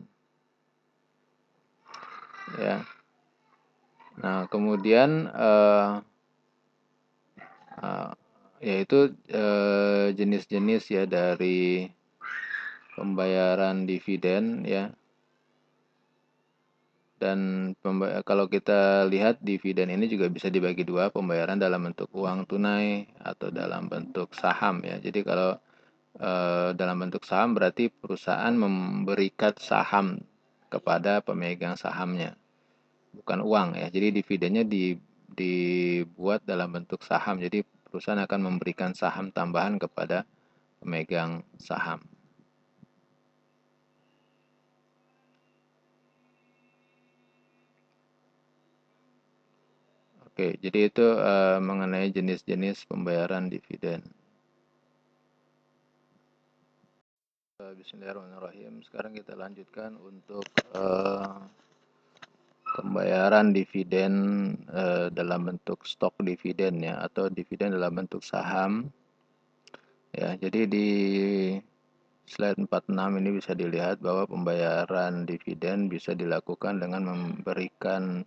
Ya. 2.57 2.83
Nah 4.19 4.49
kemudian 4.51 5.29
eh, 5.31 5.91
uh, 7.79 8.12
yaitu 8.59 9.15
uh, 9.31 10.12
jenis-jenis 10.12 10.83
ya 10.91 11.03
dari 11.07 11.88
pembayaran 12.99 13.88
dividen 13.88 14.67
ya 14.67 14.91
dan 17.19 17.71
kalau 18.23 18.47
kita 18.47 19.03
lihat 19.12 19.43
dividen 19.43 19.91
ini 19.91 20.08
juga 20.08 20.32
bisa 20.32 20.47
dibagi 20.47 20.88
dua 20.88 21.12
pembayaran 21.12 21.60
dalam 21.60 21.91
bentuk 21.91 22.08
uang 22.15 22.47
tunai 22.47 23.12
atau 23.19 23.51
dalam 23.51 23.91
bentuk 23.91 24.32
saham 24.34 24.79
ya 24.88 24.97
jadi 25.03 25.19
kalau 25.27 25.60
uh, 26.23 26.71
dalam 26.73 26.97
bentuk 27.03 27.27
saham 27.27 27.53
berarti 27.53 27.91
perusahaan 27.91 28.55
memberikan 28.55 29.51
saham 29.60 30.23
kepada 30.71 31.19
pemegang 31.19 31.75
sahamnya 31.75 32.39
bukan 33.12 33.43
uang 33.43 33.69
ya 33.75 33.91
jadi 33.91 34.15
dividennya 34.15 34.63
di 34.63 34.95
dibuat 35.39 36.43
dalam 36.43 36.73
bentuk 36.73 37.05
saham. 37.05 37.38
Jadi 37.39 37.63
perusahaan 37.63 38.19
akan 38.19 38.39
memberikan 38.43 38.91
saham 38.91 39.32
tambahan 39.32 39.77
kepada 39.77 40.25
pemegang 40.84 41.47
saham. 41.55 42.03
Oke, 50.39 50.56
jadi 50.63 50.88
itu 50.88 51.04
uh, 51.04 51.60
mengenai 51.60 52.15
jenis-jenis 52.15 52.88
pembayaran 52.88 53.52
dividen. 53.52 53.99
Bismillahirrahmanirrahim. 57.60 58.80
Sekarang 58.88 59.19
kita 59.19 59.36
lanjutkan 59.36 59.99
untuk 59.99 60.47
uh, 60.80 61.43
pembayaran 62.71 63.52
dividen 63.52 64.13
eh, 64.71 65.12
dalam 65.12 65.43
bentuk 65.43 65.84
stok 65.84 66.15
dividen 66.23 66.88
ya 66.88 67.04
atau 67.04 67.28
dividen 67.28 67.75
dalam 67.75 67.99
bentuk 67.99 68.23
saham. 68.23 68.88
Ya, 70.15 70.39
jadi 70.39 70.71
di 70.71 70.88
slide 72.32 72.63
46 72.63 72.95
ini 72.95 73.30
bisa 73.36 73.52
dilihat 73.52 73.99
bahwa 73.99 74.23
pembayaran 74.23 75.28
dividen 75.28 75.91
bisa 75.91 76.15
dilakukan 76.15 76.80
dengan 76.80 77.12
memberikan 77.12 78.23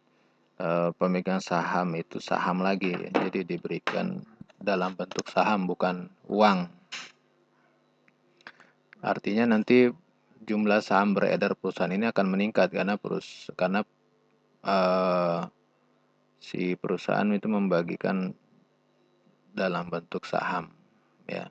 eh, 0.60 0.90
pemegang 0.96 1.40
saham 1.40 1.94
itu 1.96 2.18
saham 2.18 2.60
lagi. 2.60 2.92
Jadi 2.92 3.46
diberikan 3.46 4.20
dalam 4.58 4.92
bentuk 4.98 5.28
saham 5.30 5.64
bukan 5.64 6.10
uang. 6.28 6.68
Artinya 9.02 9.50
nanti 9.56 9.90
jumlah 10.42 10.82
saham 10.82 11.14
beredar 11.14 11.54
perusahaan 11.54 11.94
ini 11.94 12.10
akan 12.10 12.26
meningkat 12.26 12.74
karena 12.74 12.98
perus 12.98 13.50
karena 13.54 13.86
uh, 14.66 15.46
si 16.42 16.74
perusahaan 16.74 17.30
itu 17.30 17.46
membagikan 17.46 18.34
dalam 19.54 19.86
bentuk 19.86 20.26
saham 20.26 20.74
ya 21.30 21.46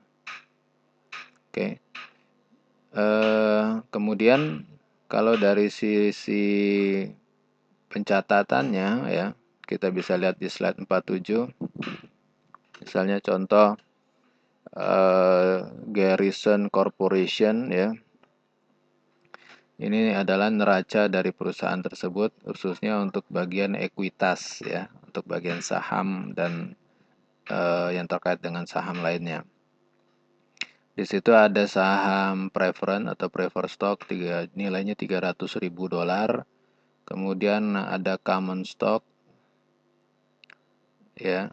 oke 1.48 1.54
okay. 1.54 1.70
uh, 2.92 3.00
eh, 3.00 3.66
kemudian 3.88 4.68
kalau 5.08 5.38
dari 5.40 5.72
sisi 5.72 6.44
pencatatannya 7.92 8.88
ya 9.12 9.36
kita 9.68 9.92
bisa 9.92 10.16
lihat 10.16 10.40
di 10.40 10.48
slide 10.48 10.80
47 10.80 11.52
misalnya 12.80 13.20
contoh 13.20 13.76
uh, 14.72 15.56
Garrison 15.92 16.72
Corporation 16.72 17.68
ya 17.68 17.92
ini 19.82 20.14
adalah 20.14 20.46
neraca 20.46 21.10
dari 21.10 21.34
perusahaan 21.34 21.82
tersebut 21.82 22.46
khususnya 22.46 23.02
untuk 23.02 23.26
bagian 23.26 23.74
ekuitas 23.74 24.62
ya, 24.62 24.86
untuk 25.10 25.26
bagian 25.26 25.58
saham 25.58 26.30
dan 26.38 26.78
uh, 27.50 27.90
yang 27.90 28.06
terkait 28.06 28.38
dengan 28.38 28.62
saham 28.62 29.02
lainnya. 29.02 29.42
Di 30.94 31.02
situ 31.02 31.34
ada 31.34 31.66
saham 31.66 32.52
preference 32.54 33.10
atau 33.10 33.26
prefer 33.26 33.66
stock 33.66 34.06
tiga, 34.06 34.46
nilainya 34.54 34.94
300 34.94 35.34
ribu 35.58 35.90
dolar. 35.90 36.46
Kemudian 37.12 37.76
ada 37.76 38.16
common 38.16 38.64
stock 38.64 39.04
ya. 41.12 41.52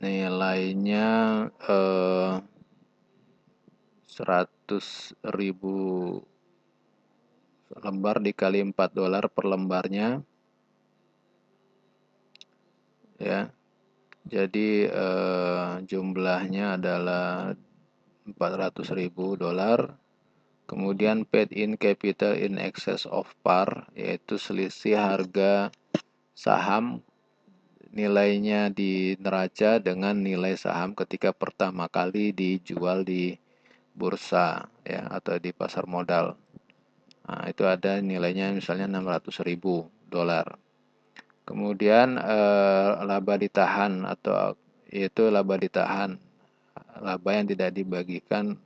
Nilainya 0.00 1.08
eh, 1.52 2.32
100 4.08 5.28
ribu 5.36 5.76
lembar 7.76 8.24
dikali 8.24 8.64
4 8.64 8.72
dolar 8.96 9.28
per 9.28 9.44
lembarnya 9.44 10.24
ya. 13.20 13.52
Jadi 14.24 14.88
eh, 14.88 15.72
jumlahnya 15.84 16.80
adalah 16.80 17.52
400 18.24 18.96
ribu 18.96 19.36
dolar 19.36 20.07
kemudian 20.68 21.24
paid 21.24 21.48
in 21.56 21.80
capital 21.80 22.36
in 22.36 22.60
excess 22.60 23.08
of 23.08 23.24
par 23.40 23.88
yaitu 23.96 24.36
selisih 24.36 25.00
harga 25.00 25.72
saham 26.36 27.00
nilainya 27.88 28.68
di 28.68 29.16
neraca 29.16 29.80
dengan 29.80 30.20
nilai 30.20 30.54
saham 30.60 30.92
ketika 30.92 31.32
pertama 31.32 31.88
kali 31.88 32.36
dijual 32.36 33.02
di 33.02 33.34
bursa 33.96 34.68
ya 34.86 35.08
atau 35.10 35.40
di 35.40 35.50
pasar 35.50 35.88
modal. 35.90 36.38
Nah, 37.26 37.44
itu 37.50 37.66
ada 37.66 37.98
nilainya 37.98 38.54
misalnya 38.54 38.86
600 38.86 39.42
ribu 39.42 39.88
dolar. 40.06 40.54
Kemudian 41.48 42.20
eh, 42.20 42.90
laba 43.02 43.34
ditahan 43.40 44.04
atau 44.04 44.54
itu 44.88 45.32
laba 45.32 45.56
ditahan 45.56 46.16
laba 47.02 47.30
yang 47.34 47.46
tidak 47.48 47.74
dibagikan 47.74 48.56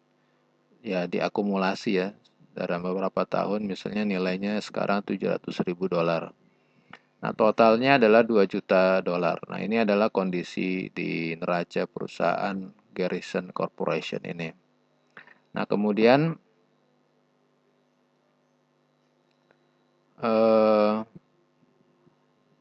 ya 0.83 1.07
diakumulasi 1.07 1.91
ya 1.97 2.09
dalam 2.53 2.85
beberapa 2.85 3.25
tahun 3.25 3.65
misalnya 3.65 4.05
nilainya 4.05 4.61
sekarang 4.61 5.01
700 5.07 5.41
ribu 5.65 5.89
dolar 5.89 6.35
Nah, 7.23 7.31
totalnya 7.39 8.03
adalah 8.03 8.27
2 8.27 8.51
juta 8.51 8.99
dolar. 8.99 9.39
Nah, 9.47 9.63
ini 9.63 9.79
adalah 9.79 10.11
kondisi 10.11 10.91
di 10.91 11.39
neraca 11.39 11.87
perusahaan 11.87 12.59
Garrison 12.91 13.55
Corporation 13.55 14.27
ini. 14.27 14.51
Nah, 15.55 15.63
kemudian 15.63 16.35
eh, 20.19 20.95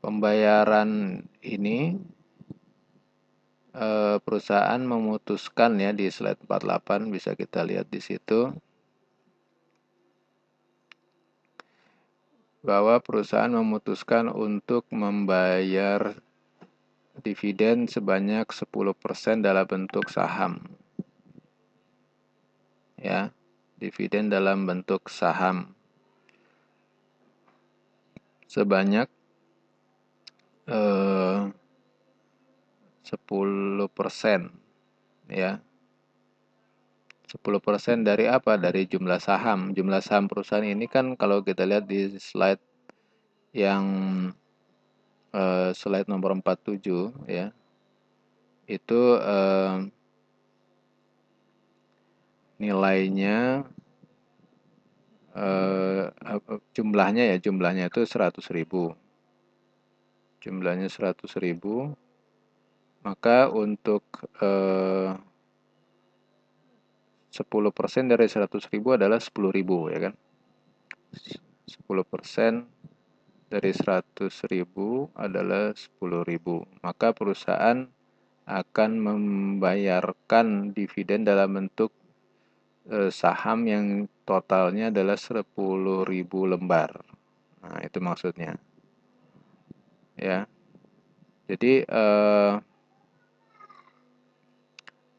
pembayaran 0.05 0.89
ini 1.41 1.97
eh, 3.75 4.17
perusahaan 4.19 4.81
memutuskan 4.81 5.79
ya 5.79 5.91
di 5.95 6.11
slide 6.11 6.43
48 6.47 7.13
bisa 7.13 7.35
kita 7.35 7.63
lihat 7.63 7.87
di 7.87 8.03
situ 8.03 8.51
bahwa 12.61 13.01
perusahaan 13.01 13.49
memutuskan 13.49 14.29
untuk 14.29 14.85
membayar 14.93 16.13
dividen 17.21 17.89
sebanyak 17.89 18.45
10% 18.45 19.41
dalam 19.41 19.65
bentuk 19.65 20.07
saham. 20.13 20.61
Ya, 23.01 23.33
dividen 23.81 24.29
dalam 24.29 24.69
bentuk 24.69 25.09
saham. 25.09 25.73
Sebanyak 28.45 29.09
eh, 30.69 31.39
10% 33.11 33.91
ya 35.31 35.59
10% 37.31 38.03
dari 38.03 38.27
apa? 38.27 38.59
Dari 38.59 38.83
jumlah 38.91 39.23
saham. 39.23 39.71
Jumlah 39.71 40.03
saham 40.03 40.27
perusahaan 40.27 40.67
ini 40.67 40.91
kan 40.91 41.15
kalau 41.15 41.39
kita 41.39 41.63
lihat 41.63 41.87
di 41.87 42.19
slide 42.19 42.59
yang 43.55 43.83
uh, 45.31 45.71
slide 45.71 46.11
nomor 46.11 46.35
47 46.35 47.31
ya. 47.31 47.55
Itu 48.67 49.15
uh, 49.15 49.87
nilainya 52.59 53.63
uh, 55.31 56.03
jumlahnya 56.75 57.31
ya, 57.31 57.37
jumlahnya 57.39 57.87
itu 57.87 58.03
100.000. 58.03 58.43
Jumlahnya 60.43 60.91
100.000. 60.91 61.95
Maka 63.01 63.49
untuk 63.49 64.05
uh, 64.41 65.17
10% 67.31 68.11
dari 68.11 68.27
100 68.27 68.51
ribu 68.75 68.93
adalah 68.93 69.17
10 69.17 69.31
ribu 69.55 69.87
ya 69.87 70.11
kan? 70.11 70.13
10% 71.65 72.67
dari 73.51 73.71
100 73.71 74.51
ribu 74.51 75.07
adalah 75.15 75.71
10 75.71 76.27
ribu. 76.27 76.67
Maka 76.83 77.15
perusahaan 77.15 77.87
akan 78.47 78.91
membayarkan 78.99 80.75
dividen 80.75 81.23
dalam 81.23 81.55
bentuk 81.55 81.95
eh, 82.91 83.07
saham 83.11 83.63
yang 83.63 83.85
totalnya 84.27 84.91
adalah 84.91 85.15
10 85.15 85.43
ribu 86.03 86.39
lembar. 86.47 86.99
Nah 87.63 87.79
itu 87.83 87.99
maksudnya. 88.03 88.59
Ya. 90.19 90.47
Jadi 91.47 91.87
eh, 91.87 92.53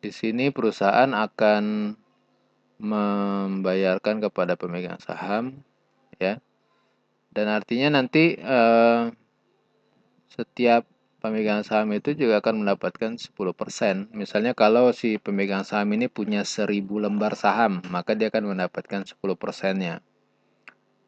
di 0.03 0.11
sini 0.11 0.51
perusahaan 0.51 1.15
akan 1.15 1.95
membayarkan 2.83 4.19
kepada 4.19 4.59
pemegang 4.59 4.99
saham 4.99 5.63
ya 6.19 6.43
dan 7.33 7.47
artinya 7.49 8.03
nanti 8.03 8.37
eh, 8.37 9.03
setiap 10.29 10.85
pemegang 11.23 11.63
saham 11.63 11.95
itu 11.95 12.19
juga 12.19 12.43
akan 12.43 12.67
mendapatkan 12.67 13.15
10%. 13.15 14.11
Misalnya 14.11 14.53
kalau 14.59 14.91
si 14.91 15.23
pemegang 15.23 15.63
saham 15.63 15.95
ini 15.95 16.11
punya 16.11 16.43
1000 16.43 16.99
lembar 16.99 17.39
saham, 17.39 17.79
maka 17.89 18.19
dia 18.19 18.29
akan 18.29 18.59
mendapatkan 18.59 19.07
10%-nya. 19.07 20.03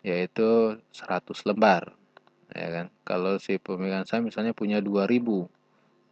Yaitu 0.06 0.78
100 0.94 1.42
lembar. 1.44 1.98
Ya 2.54 2.68
kan? 2.70 2.86
Kalau 3.02 3.42
si 3.42 3.58
pemegang 3.58 4.06
saham 4.06 4.30
misalnya 4.30 4.54
punya 4.54 4.78
2000 4.78 5.50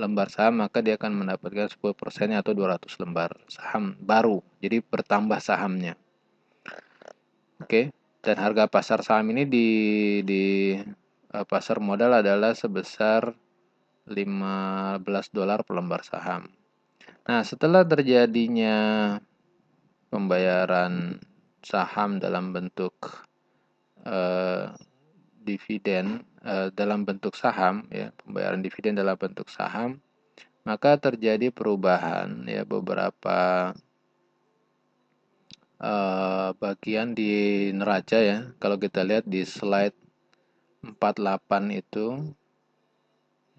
lembar 0.03 0.27
saham 0.27 0.59
maka 0.59 0.83
dia 0.83 0.99
akan 0.99 1.23
mendapatkan 1.23 1.71
10 1.71 1.79
persennya 1.95 2.43
atau 2.43 2.53
200 2.53 2.91
lembar 2.99 3.39
saham 3.47 3.95
baru. 4.03 4.43
Jadi 4.59 4.83
bertambah 4.83 5.39
sahamnya. 5.39 5.95
Oke? 7.63 7.95
Dan 8.23 8.37
harga 8.43 8.67
pasar 8.67 9.07
saham 9.07 9.31
ini 9.31 9.47
di 9.47 9.69
di 10.27 10.75
uh, 11.31 11.47
pasar 11.47 11.79
modal 11.79 12.19
adalah 12.19 12.55
sebesar 12.55 13.31
15 14.11 14.99
dolar 15.31 15.63
per 15.63 15.75
lembar 15.79 16.03
saham. 16.03 16.51
Nah 17.23 17.47
setelah 17.47 17.87
terjadinya 17.87 19.15
pembayaran 20.11 21.23
saham 21.63 22.19
dalam 22.19 22.51
bentuk 22.51 22.95
uh, 24.03 24.75
dividen 25.43 26.23
uh, 26.47 26.71
dalam 26.73 27.03
bentuk 27.05 27.35
saham 27.35 27.85
ya 27.91 28.15
pembayaran 28.23 28.63
dividen 28.63 28.97
dalam 28.97 29.19
bentuk 29.19 29.51
saham 29.51 29.99
maka 30.63 30.95
terjadi 30.95 31.51
perubahan 31.51 32.47
ya 32.47 32.63
beberapa 32.63 33.75
uh, 35.83 36.55
bagian 36.57 37.13
di 37.13 37.69
neraca 37.75 38.19
ya. 38.23 38.39
Kalau 38.63 38.79
kita 38.79 39.03
lihat 39.03 39.27
di 39.27 39.43
slide 39.43 39.99
48 40.87 41.83
itu 41.83 42.07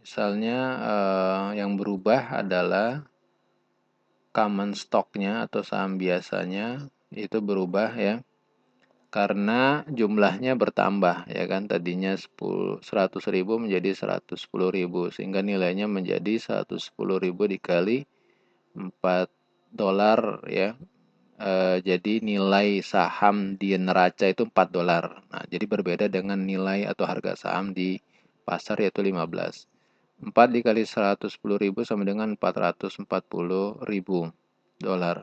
misalnya 0.03 0.59
uh, 0.83 1.47
yang 1.55 1.75
berubah 1.79 2.43
adalah 2.43 3.07
common 4.35 4.75
stocknya 4.75 5.47
atau 5.47 5.63
saham 5.63 5.95
biasanya 5.95 6.87
itu 7.13 7.37
berubah 7.39 7.93
ya 7.95 8.25
karena 9.13 9.85
jumlahnya 9.85 10.57
bertambah 10.57 11.29
ya 11.29 11.45
kan? 11.45 11.69
Tadinya 11.69 12.17
10 12.17 12.81
100.000 12.81 13.61
menjadi 13.61 13.93
110.000 13.93 15.13
sehingga 15.13 15.45
nilainya 15.45 15.85
menjadi 15.85 16.65
110.000 16.65 16.89
dikali 17.29 18.09
4 18.73 18.89
dolar 19.69 20.41
ya. 20.49 20.73
E, 21.37 21.51
jadi 21.85 22.25
nilai 22.25 22.81
saham 22.81 23.53
di 23.53 23.77
neraca 23.77 24.25
itu 24.25 24.49
4 24.49 24.73
dolar. 24.73 25.21
Nah 25.29 25.45
jadi 25.45 25.65
berbeda 25.69 26.09
dengan 26.09 26.41
nilai 26.41 26.89
atau 26.89 27.05
harga 27.05 27.37
saham 27.37 27.69
di 27.69 28.01
pasar 28.49 28.81
yaitu 28.81 29.05
15 29.05 29.69
4 30.25 30.33
dikali 30.57 30.89
110.000 30.89 31.37
sama 31.85 32.01
dengan 32.01 32.33
440.000 32.33 33.05
dolar. 34.81 35.21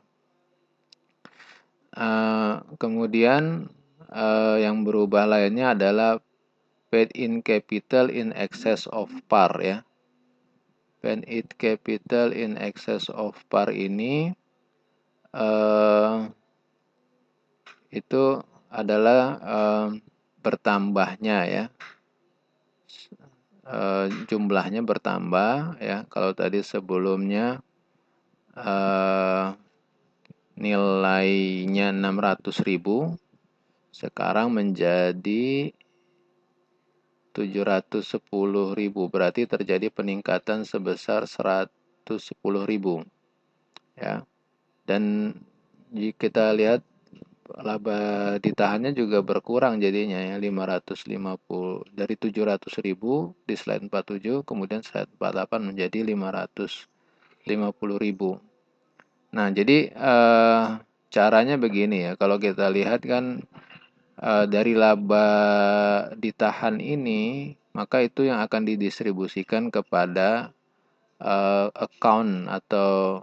Uh, 1.91 2.62
kemudian 2.78 3.66
uh, 4.11 4.59
yang 4.59 4.83
berubah 4.83 5.27
lainnya 5.27 5.73
adalah 5.79 6.19
paid 6.91 7.15
in 7.15 7.41
capital 7.41 8.11
in 8.11 8.35
excess 8.35 8.91
of 8.91 9.11
par 9.31 9.55
ya. 9.63 9.87
Paid 11.01 11.25
in 11.25 11.47
capital 11.57 12.35
in 12.35 12.59
excess 12.61 13.09
of 13.09 13.39
par 13.49 13.71
ini 13.71 14.35
uh, 15.33 16.29
itu 17.91 18.43
adalah 18.71 19.23
uh, 19.43 19.89
bertambahnya 20.43 21.39
ya 21.47 21.65
uh, 23.71 24.07
jumlahnya 24.27 24.83
bertambah 24.83 25.79
ya. 25.79 26.05
Kalau 26.11 26.35
tadi 26.35 26.61
sebelumnya 26.61 27.63
uh, 28.59 29.55
nilainya 30.59 31.95
600.000 31.95 33.30
sekarang 34.01 34.57
menjadi 34.57 35.76
710.000 37.36 38.11
berarti 39.12 39.44
terjadi 39.44 39.92
peningkatan 39.92 40.64
sebesar 40.64 41.28
110.000 41.28 42.09
ya. 44.01 44.24
Dan 44.88 45.34
kita 45.92 46.57
lihat 46.57 46.80
laba 47.51 48.38
ditahannya 48.38 48.94
juga 48.94 49.26
berkurang 49.26 49.82
jadinya 49.82 50.22
ya 50.22 50.38
550 50.38 51.90
dari 51.90 52.14
700.000 52.14 52.94
di 53.42 53.55
slide 53.59 53.90
47 53.90 54.46
kemudian 54.46 54.86
slide 54.86 55.11
48 55.18 55.68
menjadi 55.74 55.98
550.000. 56.07 57.51
Nah, 59.30 59.46
jadi 59.55 59.78
eh, 59.94 60.66
caranya 61.11 61.55
begini 61.59 62.11
ya. 62.11 62.12
Kalau 62.14 62.38
kita 62.38 62.70
lihat 62.70 63.03
kan 63.07 63.42
eh, 64.21 64.45
dari 64.47 64.73
laba 64.77 65.27
ditahan 66.14 66.79
ini 66.79 67.55
maka 67.71 68.03
itu 68.03 68.27
yang 68.27 68.43
akan 68.43 68.66
didistribusikan 68.66 69.71
kepada 69.73 70.53
eh, 71.23 71.68
account 71.73 72.51
atau 72.51 73.23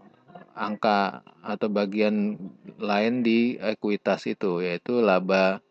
angka 0.58 1.22
atau 1.46 1.68
bagian 1.70 2.42
lain 2.82 3.22
di 3.22 3.56
ekuitas 3.62 4.26
itu 4.26 4.66
yaitu 4.66 5.00
laba 5.06 5.62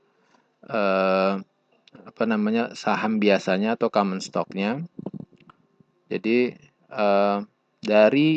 eh, 0.62 1.42
apa 1.96 2.22
namanya 2.28 2.76
saham 2.78 3.18
biasanya 3.18 3.74
atau 3.74 3.90
common 3.90 4.22
stocknya. 4.22 4.84
Jadi 6.06 6.54
eh, 6.92 7.38
dari 7.82 8.30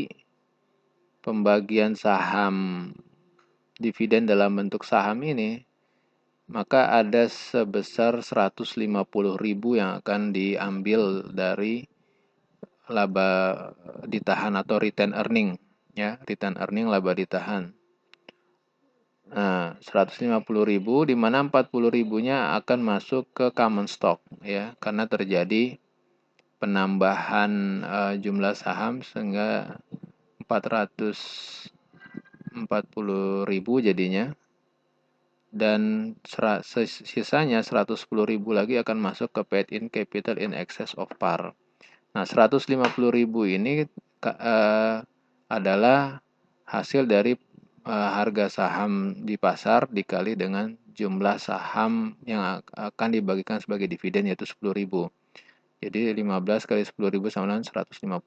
pembagian 1.21 1.93
saham 1.93 2.89
dividen 3.77 4.25
dalam 4.25 4.57
bentuk 4.57 4.81
saham 4.87 5.21
ini 5.21 5.68
maka 6.49 6.89
ada 6.89 7.29
sebesar 7.29 8.25
150.000 8.25 8.81
yang 9.77 10.01
akan 10.01 10.21
diambil 10.33 11.29
dari 11.29 11.85
laba 12.89 13.29
ditahan 14.09 14.57
atau 14.57 14.81
return 14.81 15.13
earning 15.13 15.61
ya. 15.93 16.17
Return 16.25 16.57
earning 16.57 16.89
laba 16.89 17.13
ditahan. 17.13 17.69
Nah 19.29 19.77
150.000 19.77 20.41
di 21.05 21.13
mana 21.13 21.45
40 21.45 21.69
ribunya 21.93 22.57
akan 22.57 22.79
masuk 22.81 23.29
ke 23.29 23.53
common 23.53 23.85
stock 23.85 24.25
ya. 24.41 24.73
Karena 24.81 25.05
terjadi 25.05 25.77
penambahan 26.57 27.85
uh, 27.85 28.13
jumlah 28.17 28.57
saham 28.57 29.05
sehingga 29.05 29.77
440 30.49 31.69
ribu 33.45 33.73
jadinya 33.85 34.33
dan 35.49 36.13
sisanya 36.85 37.65
110 37.65 38.05
ribu 38.25 38.53
lagi 38.53 38.77
akan 38.77 38.97
masuk 39.01 39.33
ke 39.33 39.41
paid 39.45 39.67
in 39.73 39.89
capital 39.89 40.37
in 40.37 40.53
excess 40.53 40.93
of 40.93 41.09
par. 41.17 41.57
Nah 42.13 42.25
150 42.25 42.69
ribu 43.09 43.49
ini 43.49 43.85
uh, 44.25 45.01
adalah 45.49 46.21
hasil 46.69 47.09
dari 47.09 47.33
uh, 47.89 48.09
harga 48.21 48.49
saham 48.49 49.25
di 49.25 49.41
pasar 49.41 49.89
dikali 49.89 50.37
dengan 50.37 50.77
jumlah 50.93 51.41
saham 51.41 52.13
yang 52.27 52.61
akan 52.75 53.09
dibagikan 53.09 53.57
sebagai 53.57 53.89
dividen 53.89 54.29
yaitu 54.29 54.45
10.000. 54.45 54.85
Jadi 55.79 56.11
15 56.11 56.69
kali 56.69 56.83
10.000 56.83 57.31
sama 57.31 57.55
dengan 57.55 57.63
150.000. 57.63 58.19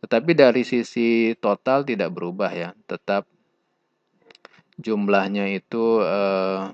Tetapi 0.00 0.32
dari 0.34 0.62
sisi 0.66 1.36
total 1.38 1.86
tidak 1.86 2.10
berubah 2.10 2.50
ya, 2.50 2.74
tetap 2.90 3.28
jumlahnya 4.80 5.52
itu 5.52 6.00
uh, 6.00 6.72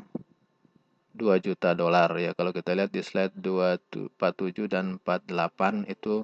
2 1.16 1.40
juta 1.40 1.72
dolar 1.72 2.12
ya. 2.20 2.36
Kalau 2.36 2.52
kita 2.52 2.76
lihat 2.76 2.92
di 2.92 3.00
slide 3.00 3.34
247 3.40 4.68
dan 4.68 5.00
48 5.00 5.88
itu 5.88 6.22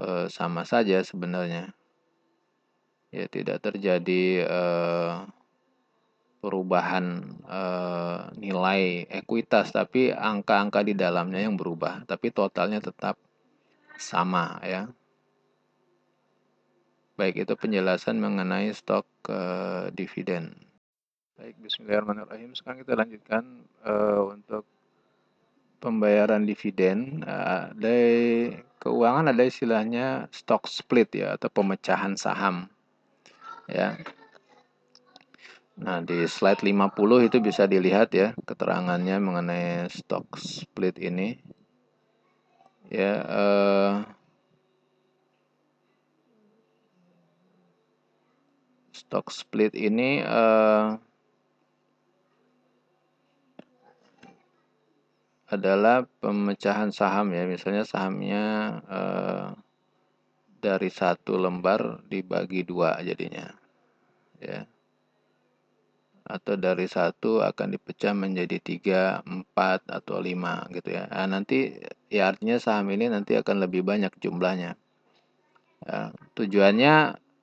uh, 0.00 0.26
sama 0.32 0.64
saja 0.64 1.04
sebenarnya. 1.04 1.76
Ya 3.12 3.24
tidak 3.28 3.64
terjadi 3.64 4.44
uh, 4.44 5.24
perubahan 6.40 7.36
uh, 7.44 8.32
nilai 8.36 9.08
ekuitas 9.08 9.72
tapi 9.72 10.12
angka-angka 10.12 10.80
di 10.84 10.96
dalamnya 10.96 11.44
yang 11.44 11.60
berubah. 11.60 12.08
Tapi 12.08 12.32
totalnya 12.32 12.80
tetap 12.80 13.20
sama 14.00 14.56
ya. 14.64 14.88
Baik 17.18 17.44
itu 17.44 17.54
penjelasan 17.58 18.22
mengenai 18.22 18.70
stok 18.72 19.04
uh, 19.26 19.90
dividen 19.90 20.67
baik 21.38 21.54
Bismillahirrahmanirrahim 21.62 22.50
sekarang 22.58 22.82
kita 22.82 22.98
lanjutkan 22.98 23.62
uh, 23.86 24.26
untuk 24.34 24.66
pembayaran 25.78 26.42
dividen 26.42 27.22
uh, 27.22 27.70
keuangan 28.82 29.30
ada 29.30 29.46
istilahnya 29.46 30.26
stock 30.34 30.66
split 30.66 31.14
ya 31.14 31.38
atau 31.38 31.46
pemecahan 31.46 32.18
saham 32.18 32.66
ya. 33.70 33.94
Nah, 35.78 36.02
di 36.02 36.26
slide 36.26 36.66
50 36.66 37.30
itu 37.30 37.38
bisa 37.38 37.70
dilihat 37.70 38.10
ya 38.18 38.34
keterangannya 38.42 39.22
mengenai 39.22 39.86
stock 39.94 40.34
split 40.34 40.98
ini. 40.98 41.38
Ya, 42.90 43.14
eh, 43.22 43.92
stock 48.90 49.30
split 49.30 49.78
ini 49.78 50.18
eh, 50.18 50.98
adalah 55.48 56.04
pemecahan 56.20 56.92
saham 56.92 57.32
ya. 57.32 57.44
Misalnya 57.48 57.84
sahamnya 57.88 58.44
eh, 58.88 59.46
dari 60.58 60.90
satu 60.90 61.38
lembar 61.38 62.04
dibagi 62.06 62.66
dua 62.66 62.98
jadinya 63.00 63.46
ya 64.38 64.66
atau 66.28 66.60
dari 66.60 66.84
satu 66.84 67.40
akan 67.40 67.80
dipecah 67.80 68.12
menjadi 68.12 68.60
tiga, 68.60 69.24
empat 69.24 69.88
atau 69.88 70.20
lima 70.20 70.68
gitu 70.76 70.92
ya. 70.92 71.08
Nah, 71.08 71.24
nanti 71.24 71.72
ya 72.12 72.28
artinya 72.28 72.60
saham 72.60 72.92
ini 72.92 73.08
nanti 73.08 73.32
akan 73.32 73.64
lebih 73.64 73.80
banyak 73.80 74.12
jumlahnya. 74.20 74.76
Ya, 75.88 76.12
tujuannya 76.36 76.94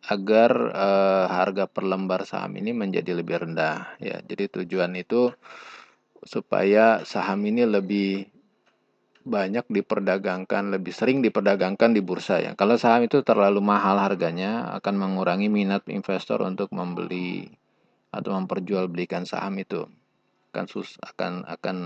agar 0.05 0.51
eh, 0.69 1.25
harga 1.33 1.65
per 1.65 1.83
lembar 1.89 2.29
saham 2.29 2.61
ini 2.61 2.77
menjadi 2.77 3.17
lebih 3.17 3.49
rendah 3.49 3.97
ya. 3.97 4.21
Jadi 4.21 4.61
tujuan 4.61 4.93
itu 4.93 5.33
supaya 6.25 7.05
saham 7.05 7.45
ini 7.45 7.63
lebih 7.69 8.25
banyak 9.25 9.65
diperdagangkan, 9.69 10.73
lebih 10.73 10.93
sering 10.93 11.21
diperdagangkan 11.21 11.93
di 11.93 12.01
bursa 12.01 12.41
ya. 12.41 12.53
Kalau 12.53 12.77
saham 12.77 13.09
itu 13.09 13.25
terlalu 13.25 13.61
mahal 13.61 13.97
harganya 13.97 14.69
akan 14.77 15.01
mengurangi 15.01 15.49
minat 15.49 15.85
investor 15.89 16.45
untuk 16.45 16.69
membeli 16.73 17.49
atau 18.13 18.37
memperjualbelikan 18.37 19.25
saham 19.25 19.57
itu. 19.57 19.85
Akan 20.53 20.65
sus 20.69 20.97
akan 21.01 21.45
akan 21.45 21.77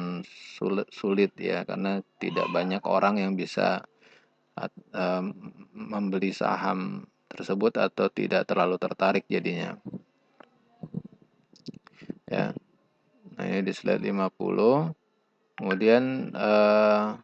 sulit, 0.60 0.88
sulit 0.92 1.32
ya 1.40 1.64
karena 1.64 2.04
tidak 2.20 2.48
banyak 2.52 2.84
orang 2.84 3.24
yang 3.24 3.34
bisa 3.40 3.88
um, 4.92 5.32
membeli 5.72 6.36
saham 6.36 7.08
tersebut 7.32 7.80
atau 7.80 8.12
tidak 8.12 8.44
terlalu 8.52 8.76
tertarik 8.76 9.24
jadinya. 9.32 9.80
Ya. 12.28 12.52
Nah, 13.40 13.48
ini 13.48 13.64
di 13.64 13.72
slide 13.72 14.04
50. 14.04 14.92
Kemudian 15.56 16.36
uh, 16.36 17.16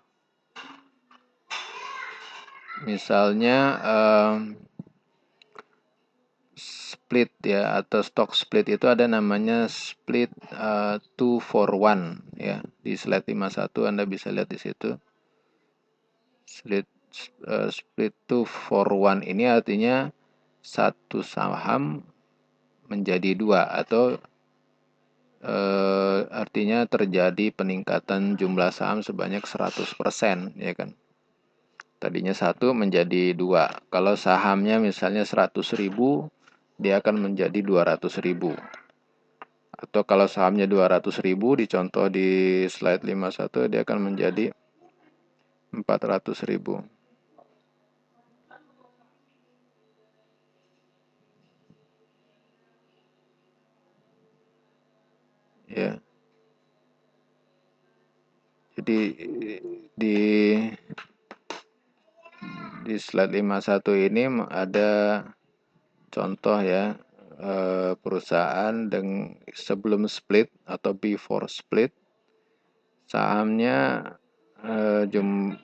misalnya 2.87 3.59
um, 3.83 4.55
split 6.55 7.35
ya 7.43 7.75
atau 7.75 7.99
stock 7.99 8.31
split 8.31 8.71
itu 8.71 8.87
ada 8.87 9.03
namanya 9.11 9.67
split 9.67 10.31
uh, 10.55 11.03
two 11.19 11.43
for 11.43 11.67
one 11.75 12.23
ya 12.39 12.63
di 12.79 12.95
slide 12.95 13.27
51 13.27 13.71
Anda 13.83 14.03
bisa 14.07 14.31
lihat 14.31 14.47
di 14.51 14.59
situ 14.59 14.95
split 16.47 16.87
uh, 17.47 17.67
split 17.71 18.15
two 18.27 18.47
for 18.47 18.87
one 18.91 19.23
ini 19.23 19.47
artinya 19.47 20.11
satu 20.63 21.23
saham 21.23 22.03
menjadi 22.91 23.35
dua 23.35 23.67
atau 23.71 24.19
uh, 25.43 26.29
artinya 26.31 26.85
terjadi 26.87 27.51
peningkatan 27.51 28.39
jumlah 28.39 28.71
saham 28.71 29.03
sebanyak 29.03 29.43
100% 29.43 30.55
ya 30.55 30.73
kan 30.77 30.95
Tadinya 31.95 32.37
satu 32.37 32.75
menjadi 32.75 33.31
dua. 33.33 33.81
Kalau 33.87 34.19
sahamnya 34.19 34.77
misalnya 34.77 35.25
100 35.25 35.73
ribu, 35.79 36.29
dia 36.77 36.99
akan 37.01 37.31
menjadi 37.31 37.65
200 37.65 38.21
ribu. 38.21 38.53
Atau 39.73 40.05
kalau 40.05 40.29
sahamnya 40.29 40.69
200 40.69 41.01
ribu, 41.25 41.57
dicontoh 41.57 42.11
di 42.11 42.61
slide 42.67 43.01
51, 43.01 43.71
dia 43.71 43.81
akan 43.81 43.99
menjadi 44.11 44.53
400.000. 45.73 46.94
Ya. 55.75 55.99
Jadi 58.79 58.99
di 59.99 60.17
di 62.87 62.95
slide 62.95 63.35
51 63.35 64.07
ini 64.07 64.23
ada 64.47 65.19
contoh 66.07 66.59
ya 66.63 66.95
eh, 67.43 67.91
perusahaan 67.99 68.87
dengan 68.87 69.35
sebelum 69.51 70.07
split 70.07 70.47
atau 70.63 70.95
before 70.95 71.51
split 71.51 71.91
sahamnya 73.11 74.11
eh, 74.63 75.03
jum, 75.11 75.59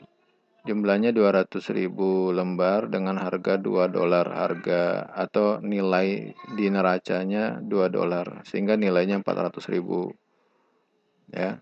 jumlahnya 0.68 1.12
200.000 1.14 1.90
lembar 2.34 2.88
dengan 2.88 3.18
harga 3.18 3.58
2 3.58 3.90
dolar. 3.90 4.28
Harga 4.30 5.10
atau 5.10 5.60
nilai 5.62 6.34
di 6.54 6.70
neracanya 6.70 7.60
2 7.62 7.90
dolar 7.90 8.42
sehingga 8.46 8.78
nilainya 8.78 9.22
400.000 9.22 11.34
ya. 11.34 11.62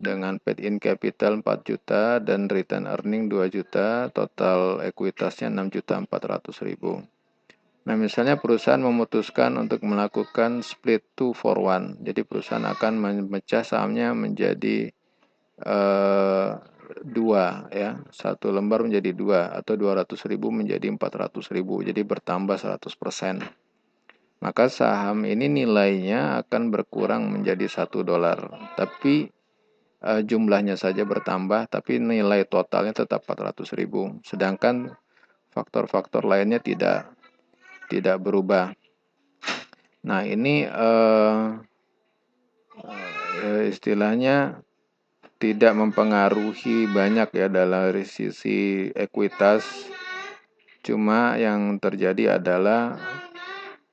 Dengan 0.00 0.40
paid 0.40 0.64
in 0.64 0.80
capital 0.80 1.44
4 1.44 1.66
juta 1.66 2.24
dan 2.24 2.48
return 2.48 2.88
earning 2.88 3.28
2 3.28 3.52
juta 3.52 4.08
total 4.14 4.80
ekuitasnya 4.80 5.52
6 5.52 5.76
juta 5.76 6.00
400.000 6.00 7.20
Nah, 7.80 7.96
misalnya 7.96 8.36
perusahaan 8.36 8.80
memutuskan 8.80 9.56
untuk 9.56 9.80
melakukan 9.88 10.60
split 10.60 11.00
two 11.16 11.32
for 11.32 11.56
one. 11.56 11.96
Jadi 12.04 12.28
perusahaan 12.28 12.62
akan 12.62 12.92
memecah 13.00 13.64
sahamnya 13.64 14.12
menjadi 14.12 14.92
uh, 15.64 16.60
dua 17.02 17.70
ya, 17.70 18.02
satu 18.10 18.50
lembar 18.50 18.82
menjadi 18.82 19.14
dua 19.14 19.54
atau 19.54 19.74
200 19.78 20.06
ribu 20.30 20.50
menjadi 20.50 20.90
400 20.90 21.54
ribu. 21.54 21.80
Jadi 21.80 22.00
bertambah 22.02 22.56
100 22.58 22.80
persen. 22.98 23.42
Maka 24.40 24.72
saham 24.72 25.28
ini 25.28 25.52
nilainya 25.52 26.40
akan 26.40 26.72
berkurang 26.72 27.28
menjadi 27.28 27.68
satu 27.68 28.00
dolar. 28.00 28.72
Tapi 28.72 29.28
uh, 30.00 30.24
jumlahnya 30.24 30.80
saja 30.80 31.04
bertambah, 31.04 31.68
tapi 31.68 32.00
nilai 32.00 32.48
totalnya 32.48 32.96
tetap 33.04 33.22
400 33.28 33.76
ribu. 33.76 34.16
Sedangkan 34.24 34.96
faktor-faktor 35.52 36.24
lainnya 36.24 36.56
tidak 36.56 37.12
tidak 37.92 38.22
berubah. 38.22 38.72
Nah, 40.00 40.24
ini 40.24 40.64
uh, 40.64 41.60
istilahnya 43.68 44.64
tidak 45.40 45.72
mempengaruhi 45.72 46.84
banyak 46.92 47.32
ya 47.32 47.48
dalam 47.48 47.96
sisi 48.04 48.92
ekuitas. 48.92 49.64
Cuma 50.84 51.40
yang 51.40 51.80
terjadi 51.80 52.36
adalah 52.36 53.00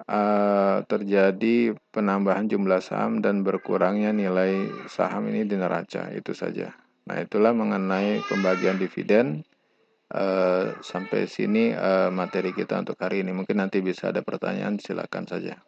uh, 0.07 0.83
terjadi 0.83 1.75
penambahan 1.91 2.51
jumlah 2.51 2.83
saham 2.83 3.23
dan 3.23 3.47
berkurangnya 3.47 4.11
nilai 4.11 4.67
saham 4.91 5.31
ini 5.31 5.47
di 5.47 5.55
neraca 5.55 6.11
itu 6.11 6.35
saja. 6.35 6.75
Nah, 7.07 7.23
itulah 7.23 7.55
mengenai 7.55 8.19
pembagian 8.27 8.75
dividen. 8.75 9.47
Uh, 10.07 10.71
sampai 10.79 11.27
sini 11.27 11.75
uh, 11.75 12.07
materi 12.07 12.55
kita 12.55 12.79
untuk 12.79 12.95
hari 12.99 13.27
ini. 13.27 13.35
Mungkin 13.35 13.59
nanti 13.59 13.83
bisa 13.83 14.15
ada 14.15 14.23
pertanyaan, 14.23 14.79
silakan 14.79 15.27
saja. 15.27 15.59